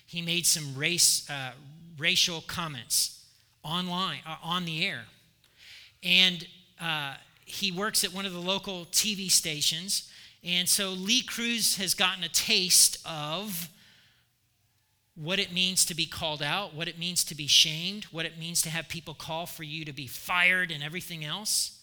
He 0.05 0.21
made 0.21 0.45
some 0.45 0.73
race, 0.75 1.29
uh, 1.29 1.51
racial 1.97 2.41
comments 2.41 3.25
online, 3.63 4.19
uh, 4.25 4.37
on 4.41 4.65
the 4.65 4.85
air. 4.85 5.03
And 6.01 6.47
uh, 6.79 7.15
he 7.47 7.71
works 7.71 8.03
at 8.03 8.13
one 8.13 8.25
of 8.25 8.33
the 8.33 8.41
local 8.41 8.85
TV 8.87 9.31
stations. 9.31 10.11
And 10.43 10.67
so 10.67 10.89
Lee 10.89 11.23
Cruse 11.23 11.77
has 11.77 11.93
gotten 11.93 12.23
a 12.23 12.29
taste 12.29 12.97
of 13.05 13.69
what 15.15 15.39
it 15.39 15.53
means 15.53 15.85
to 15.85 15.95
be 15.95 16.05
called 16.05 16.43
out, 16.43 16.75
what 16.75 16.89
it 16.89 16.99
means 16.99 17.23
to 17.23 17.35
be 17.35 17.47
shamed, 17.47 18.03
what 18.05 18.25
it 18.25 18.37
means 18.37 18.61
to 18.63 18.69
have 18.69 18.89
people 18.89 19.13
call 19.13 19.45
for 19.45 19.63
you 19.63 19.85
to 19.85 19.93
be 19.93 20.07
fired 20.07 20.71
and 20.71 20.83
everything 20.83 21.23
else. 21.23 21.79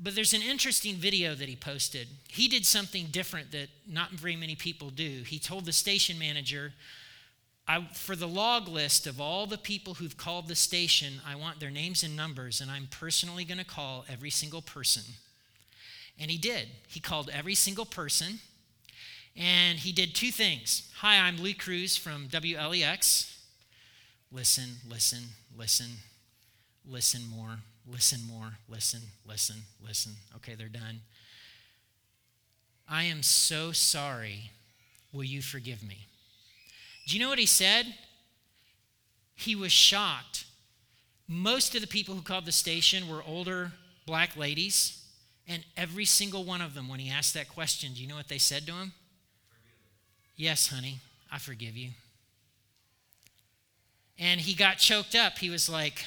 But 0.00 0.14
there's 0.14 0.34
an 0.34 0.42
interesting 0.42 0.96
video 0.96 1.34
that 1.34 1.48
he 1.48 1.56
posted. 1.56 2.08
He 2.28 2.46
did 2.46 2.66
something 2.66 3.06
different 3.10 3.52
that 3.52 3.68
not 3.88 4.10
very 4.10 4.36
many 4.36 4.54
people 4.54 4.90
do. 4.90 5.22
He 5.26 5.38
told 5.38 5.64
the 5.64 5.72
station 5.72 6.18
manager, 6.18 6.74
I, 7.66 7.86
for 7.92 8.16
the 8.16 8.26
log 8.26 8.66
list 8.68 9.06
of 9.06 9.20
all 9.20 9.46
the 9.46 9.58
people 9.58 9.94
who've 9.94 10.16
called 10.16 10.48
the 10.48 10.54
station, 10.54 11.20
I 11.26 11.36
want 11.36 11.60
their 11.60 11.70
names 11.70 12.02
and 12.02 12.16
numbers, 12.16 12.60
and 12.60 12.70
I'm 12.70 12.88
personally 12.90 13.44
going 13.44 13.58
to 13.58 13.64
call 13.64 14.04
every 14.08 14.30
single 14.30 14.62
person. 14.62 15.04
And 16.18 16.30
he 16.30 16.38
did. 16.38 16.68
He 16.88 17.00
called 17.00 17.30
every 17.32 17.54
single 17.54 17.86
person, 17.86 18.40
and 19.36 19.78
he 19.78 19.92
did 19.92 20.14
two 20.14 20.30
things. 20.30 20.90
Hi, 20.98 21.18
I'm 21.18 21.42
Lee 21.42 21.54
Cruse 21.54 21.96
from 21.96 22.28
WLEX. 22.28 23.36
Listen, 24.32 24.70
listen, 24.88 25.24
listen, 25.56 25.86
listen 26.88 27.22
more, 27.28 27.58
listen 27.90 28.20
more, 28.26 28.58
listen, 28.68 29.00
listen, 29.26 29.56
listen. 29.84 30.12
Okay, 30.36 30.54
they're 30.54 30.68
done. 30.68 31.00
I 32.88 33.04
am 33.04 33.22
so 33.22 33.72
sorry. 33.72 34.50
Will 35.12 35.24
you 35.24 35.42
forgive 35.42 35.82
me? 35.82 36.06
Do 37.06 37.16
you 37.16 37.20
know 37.20 37.28
what 37.28 37.38
he 37.38 37.46
said? 37.46 37.94
He 39.34 39.56
was 39.56 39.72
shocked. 39.72 40.44
Most 41.28 41.74
of 41.74 41.80
the 41.80 41.86
people 41.86 42.14
who 42.14 42.22
called 42.22 42.44
the 42.44 42.52
station 42.52 43.08
were 43.08 43.22
older 43.26 43.72
black 44.06 44.36
ladies, 44.36 45.04
and 45.48 45.64
every 45.76 46.04
single 46.04 46.44
one 46.44 46.60
of 46.60 46.74
them, 46.74 46.88
when 46.88 47.00
he 47.00 47.10
asked 47.10 47.34
that 47.34 47.48
question, 47.48 47.92
do 47.94 48.02
you 48.02 48.08
know 48.08 48.16
what 48.16 48.28
they 48.28 48.38
said 48.38 48.66
to 48.66 48.72
him? 48.72 48.92
Yes, 50.36 50.68
honey, 50.68 50.98
I 51.30 51.38
forgive 51.38 51.76
you. 51.76 51.90
And 54.18 54.40
he 54.40 54.54
got 54.54 54.78
choked 54.78 55.14
up. 55.14 55.38
He 55.38 55.50
was 55.50 55.68
like, 55.68 56.04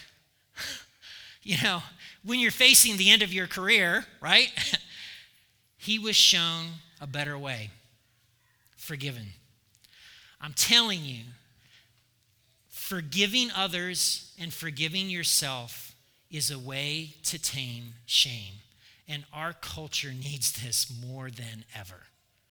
you 1.43 1.57
know, 1.61 1.83
when 2.23 2.39
you're 2.39 2.51
facing 2.51 2.97
the 2.97 3.09
end 3.09 3.21
of 3.21 3.33
your 3.33 3.47
career, 3.47 4.05
right? 4.21 4.51
he 5.77 5.99
was 5.99 6.15
shown 6.15 6.65
a 7.01 7.07
better 7.07 7.37
way 7.37 7.71
forgiven. 8.77 9.27
I'm 10.45 10.53
telling 10.53 11.03
you, 11.03 11.23
forgiving 12.69 13.49
others 13.55 14.31
and 14.39 14.53
forgiving 14.53 15.09
yourself 15.09 15.95
is 16.29 16.51
a 16.51 16.59
way 16.59 17.15
to 17.23 17.39
tame 17.39 17.93
shame. 18.05 18.53
And 19.07 19.23
our 19.33 19.53
culture 19.53 20.13
needs 20.13 20.51
this 20.51 20.93
more 21.03 21.31
than 21.31 21.65
ever. 21.75 22.03